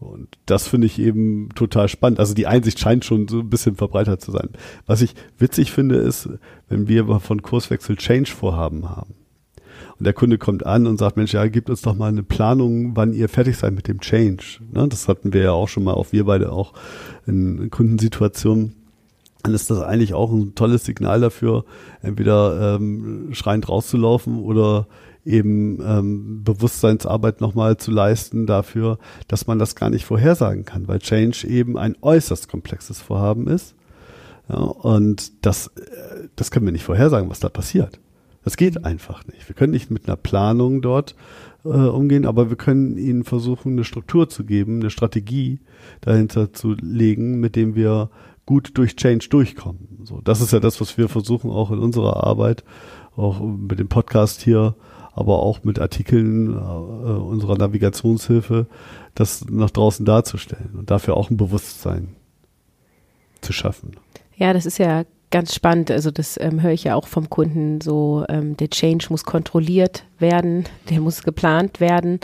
Und 0.00 0.28
das 0.46 0.68
finde 0.68 0.86
ich 0.86 0.98
eben 0.98 1.48
total 1.54 1.88
spannend. 1.88 2.20
Also 2.20 2.34
die 2.34 2.46
Einsicht 2.46 2.78
scheint 2.78 3.04
schon 3.04 3.28
so 3.28 3.40
ein 3.40 3.48
bisschen 3.48 3.76
verbreitert 3.76 4.20
zu 4.20 4.32
sein. 4.32 4.50
Was 4.86 5.00
ich 5.02 5.14
witzig 5.38 5.72
finde, 5.72 5.96
ist, 5.96 6.28
wenn 6.68 6.88
wir 6.88 7.20
von 7.20 7.42
Kurswechsel 7.42 7.96
Change-Vorhaben 7.96 8.90
haben. 8.90 9.14
Und 9.98 10.04
der 10.04 10.12
Kunde 10.12 10.38
kommt 10.38 10.66
an 10.66 10.86
und 10.86 10.98
sagt, 10.98 11.16
Mensch, 11.16 11.32
ja, 11.32 11.46
gibt 11.46 11.70
uns 11.70 11.82
doch 11.82 11.94
mal 11.94 12.08
eine 12.08 12.24
Planung, 12.24 12.96
wann 12.96 13.14
ihr 13.14 13.28
fertig 13.28 13.56
seid 13.56 13.74
mit 13.74 13.86
dem 13.86 14.00
Change. 14.00 14.60
Ne? 14.72 14.88
Das 14.88 15.08
hatten 15.08 15.32
wir 15.32 15.42
ja 15.42 15.52
auch 15.52 15.68
schon 15.68 15.84
mal, 15.84 15.94
auch 15.94 16.12
wir 16.12 16.24
beide 16.24 16.52
auch 16.52 16.72
in 17.26 17.70
Kundensituationen 17.70 18.74
dann 19.44 19.54
ist 19.54 19.70
das 19.70 19.82
eigentlich 19.82 20.14
auch 20.14 20.32
ein 20.32 20.54
tolles 20.54 20.86
Signal 20.86 21.20
dafür, 21.20 21.66
entweder 22.00 22.76
ähm, 22.76 23.28
schreiend 23.32 23.68
rauszulaufen 23.68 24.42
oder 24.42 24.86
eben 25.24 25.80
ähm, 25.82 26.44
Bewusstseinsarbeit 26.44 27.40
nochmal 27.40 27.76
zu 27.76 27.90
leisten 27.90 28.46
dafür, 28.46 28.98
dass 29.28 29.46
man 29.46 29.58
das 29.58 29.74
gar 29.74 29.90
nicht 29.90 30.04
vorhersagen 30.04 30.64
kann, 30.64 30.88
weil 30.88 30.98
Change 30.98 31.46
eben 31.46 31.78
ein 31.78 31.96
äußerst 32.00 32.48
komplexes 32.48 33.00
Vorhaben 33.00 33.46
ist. 33.46 33.74
Ja, 34.48 34.56
und 34.56 35.44
das, 35.46 35.68
äh, 35.68 36.28
das 36.36 36.50
können 36.50 36.66
wir 36.66 36.72
nicht 36.72 36.84
vorhersagen, 36.84 37.30
was 37.30 37.40
da 37.40 37.48
passiert. 37.48 38.00
Das 38.44 38.58
geht 38.58 38.84
einfach 38.84 39.26
nicht. 39.26 39.48
Wir 39.48 39.54
können 39.54 39.72
nicht 39.72 39.90
mit 39.90 40.06
einer 40.06 40.16
Planung 40.16 40.82
dort 40.82 41.14
äh, 41.64 41.68
umgehen, 41.68 42.26
aber 42.26 42.50
wir 42.50 42.56
können 42.56 42.98
ihnen 42.98 43.24
versuchen, 43.24 43.72
eine 43.72 43.84
Struktur 43.84 44.28
zu 44.28 44.44
geben, 44.44 44.80
eine 44.80 44.90
Strategie 44.90 45.60
dahinter 46.02 46.52
zu 46.52 46.74
legen, 46.80 47.40
mit 47.40 47.56
dem 47.56 47.74
wir 47.74 48.10
gut 48.44 48.72
durch 48.74 48.96
Change 48.96 49.28
durchkommen. 49.30 50.00
So, 50.04 50.20
das 50.22 50.42
ist 50.42 50.52
ja 50.52 50.60
das, 50.60 50.78
was 50.82 50.98
wir 50.98 51.08
versuchen 51.08 51.50
auch 51.50 51.70
in 51.70 51.78
unserer 51.78 52.24
Arbeit, 52.24 52.64
auch 53.16 53.40
mit 53.40 53.78
dem 53.78 53.88
Podcast 53.88 54.42
hier 54.42 54.74
aber 55.14 55.40
auch 55.40 55.64
mit 55.64 55.78
Artikeln 55.78 56.52
äh, 56.52 56.58
unserer 56.58 57.56
Navigationshilfe, 57.56 58.66
das 59.14 59.44
nach 59.48 59.70
draußen 59.70 60.04
darzustellen 60.04 60.74
und 60.76 60.90
dafür 60.90 61.16
auch 61.16 61.30
ein 61.30 61.36
Bewusstsein 61.36 62.16
zu 63.40 63.52
schaffen. 63.52 63.92
Ja, 64.36 64.52
das 64.52 64.66
ist 64.66 64.78
ja 64.78 65.04
ganz 65.34 65.52
spannend. 65.52 65.90
Also 65.90 66.12
das 66.12 66.38
ähm, 66.40 66.62
höre 66.62 66.70
ich 66.70 66.84
ja 66.84 66.94
auch 66.94 67.08
vom 67.08 67.28
Kunden 67.28 67.80
so, 67.80 68.24
ähm, 68.28 68.56
der 68.56 68.70
Change 68.70 69.06
muss 69.10 69.24
kontrolliert 69.24 70.04
werden, 70.20 70.62
der 70.90 71.00
muss 71.00 71.24
geplant 71.24 71.80
werden. 71.80 72.20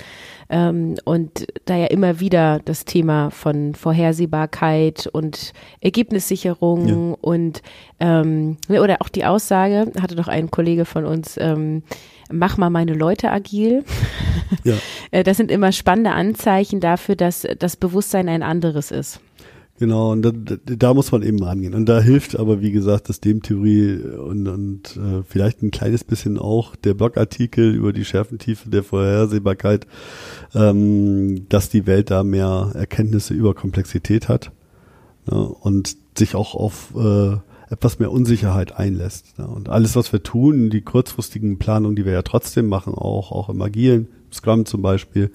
Ähm, 0.48 0.94
und 1.04 1.48
da 1.64 1.76
ja 1.76 1.86
immer 1.86 2.20
wieder 2.20 2.60
das 2.64 2.84
Thema 2.84 3.30
von 3.30 3.74
Vorhersehbarkeit 3.74 5.08
und 5.08 5.52
Ergebnissicherung 5.80 6.86
ja. 6.86 7.16
und 7.20 7.62
ähm, 7.98 8.58
oder 8.68 8.98
auch 9.00 9.08
die 9.08 9.24
Aussage, 9.24 9.90
hatte 10.00 10.14
doch 10.14 10.28
ein 10.28 10.52
Kollege 10.52 10.84
von 10.84 11.04
uns, 11.04 11.36
ähm, 11.36 11.82
mach 12.30 12.58
mal 12.58 12.70
meine 12.70 12.94
Leute 12.94 13.32
agil. 13.32 13.84
Ja. 14.62 14.74
Äh, 15.12 15.24
das 15.24 15.36
sind 15.38 15.50
immer 15.50 15.72
spannende 15.72 16.12
Anzeichen 16.12 16.78
dafür, 16.78 17.16
dass 17.16 17.44
das 17.58 17.76
Bewusstsein 17.76 18.28
ein 18.28 18.44
anderes 18.44 18.92
ist. 18.92 19.20
Genau, 19.80 20.12
und 20.12 20.20
da, 20.20 20.30
da 20.30 20.92
muss 20.92 21.10
man 21.10 21.22
eben 21.22 21.42
rangehen. 21.42 21.72
Und 21.72 21.86
da 21.88 22.02
hilft 22.02 22.38
aber, 22.38 22.60
wie 22.60 22.70
gesagt, 22.70 23.08
das 23.08 23.20
Dem-Theorie 23.20 23.94
und, 23.94 24.46
und 24.46 24.96
äh, 24.98 25.22
vielleicht 25.26 25.62
ein 25.62 25.70
kleines 25.70 26.04
bisschen 26.04 26.36
auch 26.36 26.76
der 26.76 26.92
Blogartikel 26.92 27.74
über 27.74 27.94
die 27.94 28.04
Schärfentiefe 28.04 28.68
der 28.68 28.82
Vorhersehbarkeit, 28.82 29.86
ähm, 30.54 31.48
dass 31.48 31.70
die 31.70 31.86
Welt 31.86 32.10
da 32.10 32.24
mehr 32.24 32.72
Erkenntnisse 32.74 33.32
über 33.32 33.54
Komplexität 33.54 34.28
hat 34.28 34.52
ne, 35.30 35.48
und 35.48 35.96
sich 36.14 36.34
auch 36.34 36.54
auf 36.54 36.92
äh, 36.94 37.36
etwas 37.70 37.98
mehr 37.98 38.12
Unsicherheit 38.12 38.76
einlässt. 38.76 39.38
Ne. 39.38 39.46
Und 39.46 39.70
alles, 39.70 39.96
was 39.96 40.12
wir 40.12 40.22
tun, 40.22 40.68
die 40.68 40.82
kurzfristigen 40.82 41.58
Planungen, 41.58 41.96
die 41.96 42.04
wir 42.04 42.12
ja 42.12 42.22
trotzdem 42.22 42.68
machen, 42.68 42.92
auch, 42.92 43.32
auch 43.32 43.48
im 43.48 43.62
Agilen, 43.62 44.08
Scrum 44.32 44.66
zum 44.66 44.82
Beispiel, 44.82 45.30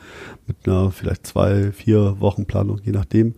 mit 0.47 0.58
einer 0.65 0.91
vielleicht 0.91 1.27
zwei, 1.27 1.71
vier 1.71 2.19
Wochen 2.19 2.45
Planung, 2.45 2.79
je 2.84 2.91
nachdem, 2.91 3.34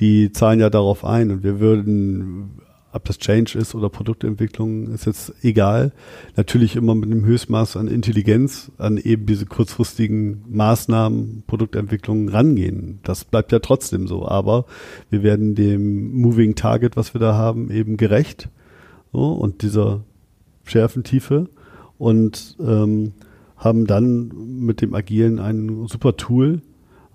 die 0.00 0.32
zahlen 0.32 0.60
ja 0.60 0.70
darauf 0.70 1.04
ein 1.04 1.30
und 1.30 1.42
wir 1.42 1.60
würden, 1.60 2.60
ob 2.92 3.04
das 3.04 3.18
Change 3.18 3.58
ist 3.58 3.74
oder 3.74 3.88
Produktentwicklung, 3.88 4.92
ist 4.92 5.06
jetzt 5.06 5.34
egal. 5.42 5.92
Natürlich 6.36 6.76
immer 6.76 6.94
mit 6.94 7.10
einem 7.10 7.24
Höchstmaß 7.24 7.76
an 7.76 7.88
Intelligenz 7.88 8.70
an 8.78 8.98
eben 8.98 9.26
diese 9.26 9.46
kurzfristigen 9.46 10.44
Maßnahmen, 10.48 11.44
Produktentwicklung 11.46 12.28
rangehen. 12.28 13.00
Das 13.02 13.24
bleibt 13.24 13.52
ja 13.52 13.58
trotzdem 13.58 14.06
so, 14.06 14.26
aber 14.26 14.66
wir 15.10 15.22
werden 15.22 15.54
dem 15.54 16.12
Moving 16.20 16.54
Target, 16.54 16.96
was 16.96 17.14
wir 17.14 17.20
da 17.20 17.34
haben, 17.34 17.70
eben 17.70 17.96
gerecht 17.96 18.48
so, 19.12 19.32
und 19.32 19.62
dieser 19.62 20.04
Schärfentiefe 20.64 21.48
und 21.98 22.56
ähm, 22.60 23.12
haben 23.56 23.86
dann 23.86 24.30
mit 24.60 24.82
dem 24.82 24.94
Agilen 24.94 25.38
ein 25.38 25.86
super 25.86 26.16
Tool 26.16 26.60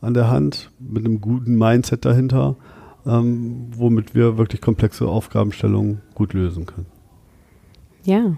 an 0.02 0.14
der 0.16 0.30
Hand, 0.30 0.72
mit 0.80 1.06
einem 1.06 1.22
guten 1.22 1.56
Mindset 1.58 2.06
dahinter, 2.06 2.56
ähm, 3.06 3.68
womit 3.76 4.16
wir 4.16 4.38
wirklich 4.38 4.62
komplexe 4.62 5.08
Aufgabenstellungen 5.08 6.02
gut 6.14 6.34
lösen 6.34 6.66
können. 6.66 6.88
Ja. 8.04 8.36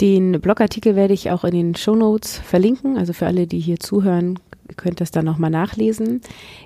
Den 0.00 0.40
Blogartikel 0.40 0.96
werde 0.96 1.12
ich 1.12 1.30
auch 1.30 1.44
in 1.44 1.52
den 1.52 1.74
Show 1.74 1.94
Notes 1.94 2.38
verlinken. 2.38 2.96
Also 2.96 3.12
für 3.12 3.26
alle, 3.26 3.46
die 3.46 3.60
hier 3.60 3.78
zuhören, 3.78 4.38
könnt 4.76 5.00
das 5.00 5.10
dann 5.10 5.26
nochmal 5.26 5.50
nachlesen. 5.50 6.22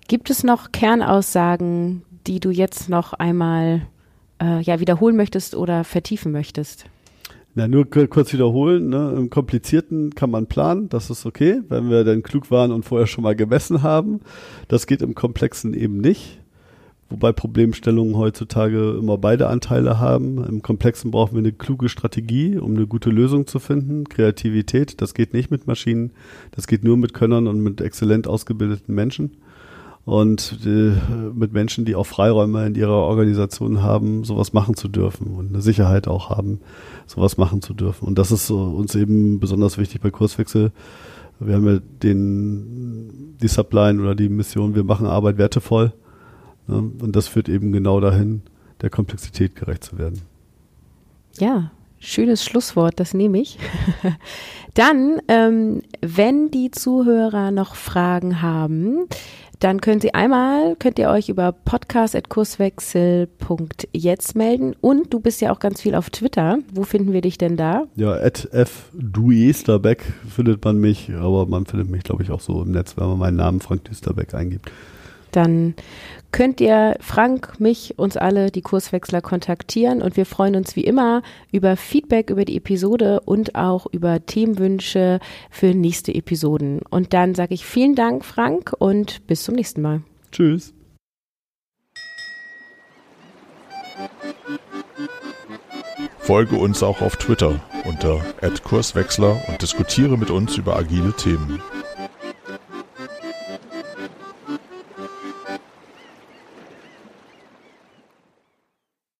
Gibt 0.07 0.31
es 0.31 0.45
noch 0.45 0.71
Kernaussagen, 0.71 2.03
die 2.27 2.39
du 2.39 2.51
jetzt 2.51 2.89
noch 2.89 3.13
einmal 3.13 3.83
äh, 4.41 4.63
ja, 4.63 4.79
wiederholen 4.79 5.17
möchtest 5.17 5.57
oder 5.57 5.83
vertiefen 5.83 6.31
möchtest? 6.31 6.87
Na, 7.57 7.67
nur 7.69 7.89
kurz 7.89 8.33
wiederholen. 8.33 8.89
Ne? 8.89 9.15
Im 9.17 9.31
Komplizierten 9.31 10.15
kann 10.15 10.31
man 10.31 10.47
planen, 10.47 10.89
das 10.89 11.11
ist 11.11 11.27
okay, 11.27 11.61
wenn 11.69 11.91
wir 11.91 12.05
dann 12.05 12.23
klug 12.23 12.51
waren 12.51 12.73
und 12.73 12.85
vorher 12.85 13.07
schon 13.07 13.23
mal 13.25 13.37
gemessen 13.37 13.83
haben. 13.83 14.21
Das 14.69 14.87
geht 14.87 15.03
im 15.03 15.15
Komplexen 15.15 15.75
eben 15.75 15.99
nicht 15.99 16.41
wobei 17.11 17.33
Problemstellungen 17.33 18.17
heutzutage 18.17 18.97
immer 18.99 19.19
beide 19.19 19.49
Anteile 19.49 19.99
haben. 19.99 20.45
Im 20.45 20.63
Komplexen 20.63 21.11
brauchen 21.11 21.35
wir 21.35 21.41
eine 21.41 21.53
kluge 21.53 21.89
Strategie, 21.89 22.59
um 22.59 22.77
eine 22.77 22.87
gute 22.87 23.11
Lösung 23.11 23.47
zu 23.47 23.59
finden. 23.59 24.09
Kreativität, 24.09 25.01
das 25.01 25.15
geht 25.15 25.33
nicht 25.35 25.51
mit 25.51 25.67
Maschinen, 25.67 26.13
das 26.53 26.67
geht 26.67 26.85
nur 26.85 26.97
mit 26.97 27.15
Könnern 27.15 27.47
und 27.47 27.61
mit 27.61 27.81
exzellent 27.81 28.27
ausgebildeten 28.27 28.95
Menschen. 28.95 29.33
und 30.05 30.59
äh, 30.67 30.93
mit 31.35 31.53
Menschen, 31.53 31.85
die 31.85 31.95
auch 31.95 32.05
Freiräume 32.05 32.67
in 32.67 32.75
ihrer 32.75 32.93
Organisation 32.93 33.83
haben, 33.83 34.25
sowas 34.25 34.53
machen 34.53 34.77
zu 34.77 34.89
dürfen 34.89 35.29
und 35.29 35.49
eine 35.49 35.63
Sicherheit 35.63 36.09
auch 36.09 36.29
haben, 36.29 36.61
sowas 37.07 37.39
machen 37.39 37.63
zu 37.63 37.73
dürfen. 37.73 38.07
Und 38.07 38.19
das 38.19 38.31
ist 38.31 38.51
uh, 38.51 38.77
uns 38.77 38.95
eben 38.95 39.41
besonders 39.41 39.79
wichtig 39.79 40.03
bei 40.03 40.11
Kurswechsel. 40.11 40.73
Wir 41.41 41.55
haben 41.55 41.67
ja 41.67 41.79
den, 42.03 43.37
die 43.41 43.49
Subline 43.49 44.01
oder 44.01 44.15
die 44.15 44.29
Mission, 44.29 44.75
wir 44.75 44.85
machen 44.85 45.07
Arbeit 45.07 45.39
wertevoll. 45.39 45.93
Ne? 46.67 46.91
Und 47.01 47.15
das 47.15 47.29
führt 47.29 47.49
eben 47.49 47.71
genau 47.73 48.01
dahin, 48.01 48.43
der 48.81 48.91
Komplexität 48.91 49.55
gerecht 49.57 49.85
zu 49.85 49.99
werden. 49.99 50.21
Ja, 51.39 51.71
schönes 51.99 52.45
Schlusswort, 52.45 53.01
das 53.01 53.15
nehme 53.15 53.41
ich. 53.41 53.59
Dann, 54.75 55.23
ähm, 55.29 55.81
wenn 56.01 56.51
die 56.51 56.71
Zuhörer 56.71 57.51
noch 57.51 57.75
Fragen 57.77 58.43
haben, 58.43 59.07
dann 59.61 59.81
können 59.81 60.01
Sie 60.01 60.13
einmal, 60.13 60.75
könnt 60.77 60.99
ihr 60.99 61.09
euch 61.09 61.29
über 61.29 61.53
podcast.kurswechsel.jetzt 61.53 64.35
melden 64.35 64.75
und 64.81 65.15
du 65.15 65.21
bist 65.21 65.41
ja 65.41 65.53
auch 65.53 65.61
ganz 65.61 65.81
viel 65.81 65.95
auf 65.95 66.11
Twitter. 66.11 66.59
Wo 66.73 66.83
finden 66.83 67.13
wir 67.13 67.21
dich 67.21 67.39
denn 67.39 67.57
da? 67.57 67.85
Ja, 67.95 68.11
at 68.13 68.49
fduesterbeck 68.53 70.03
findet 70.29 70.65
man 70.65 70.79
mich, 70.79 71.13
aber 71.15 71.47
man 71.47 71.67
findet 71.67 71.89
mich, 71.89 72.03
glaube 72.03 72.25
ich, 72.25 72.31
auch 72.31 72.41
so 72.41 72.63
im 72.63 72.73
Netz, 72.73 72.97
wenn 72.97 73.07
man 73.07 73.19
meinen 73.19 73.37
Namen 73.37 73.61
Frank 73.61 73.85
Düsterbeck 73.85 74.35
eingibt 74.35 74.73
dann 75.35 75.75
könnt 76.35 76.61
ihr 76.61 76.97
Frank, 76.99 77.61
mich, 77.61 77.97
uns 77.97 78.17
alle, 78.17 78.51
die 78.51 78.61
Kurswechsler 78.61 79.21
kontaktieren 79.21 80.03
und 80.03 80.17
wir 80.17 80.27
freuen 80.27 80.57
uns 80.57 80.75
wie 80.75 80.83
immer 80.83 81.23
über 81.53 81.77
Feedback 81.77 82.29
über 82.29 82.45
die 82.45 82.57
Episode 82.57 83.21
und 83.21 83.55
auch 83.55 83.87
über 83.93 84.27
Themenwünsche 84.27 85.21
für 85.49 85.75
nächste 85.75 86.13
Episoden. 86.13 86.81
Und 86.91 87.15
dann 87.15 87.37
sage 87.37 87.55
ich 87.55 87.65
vielen 87.65 87.95
Dank, 87.95 88.25
Frank, 88.25 88.73
und 88.77 89.25
bis 89.29 89.45
zum 89.45 89.55
nächsten 89.55 89.81
Mal. 89.81 90.03
Tschüss. 90.33 90.75
Folge 96.19 96.57
uns 96.57 96.83
auch 96.83 97.01
auf 97.01 97.15
Twitter 97.15 97.61
unter 97.85 98.21
@kurswechsler 98.65 99.41
und 99.47 99.63
diskutiere 99.63 100.19
mit 100.19 100.33
uns 100.33 100.57
über 100.57 100.75
agile 100.75 101.13
Themen. 101.13 101.63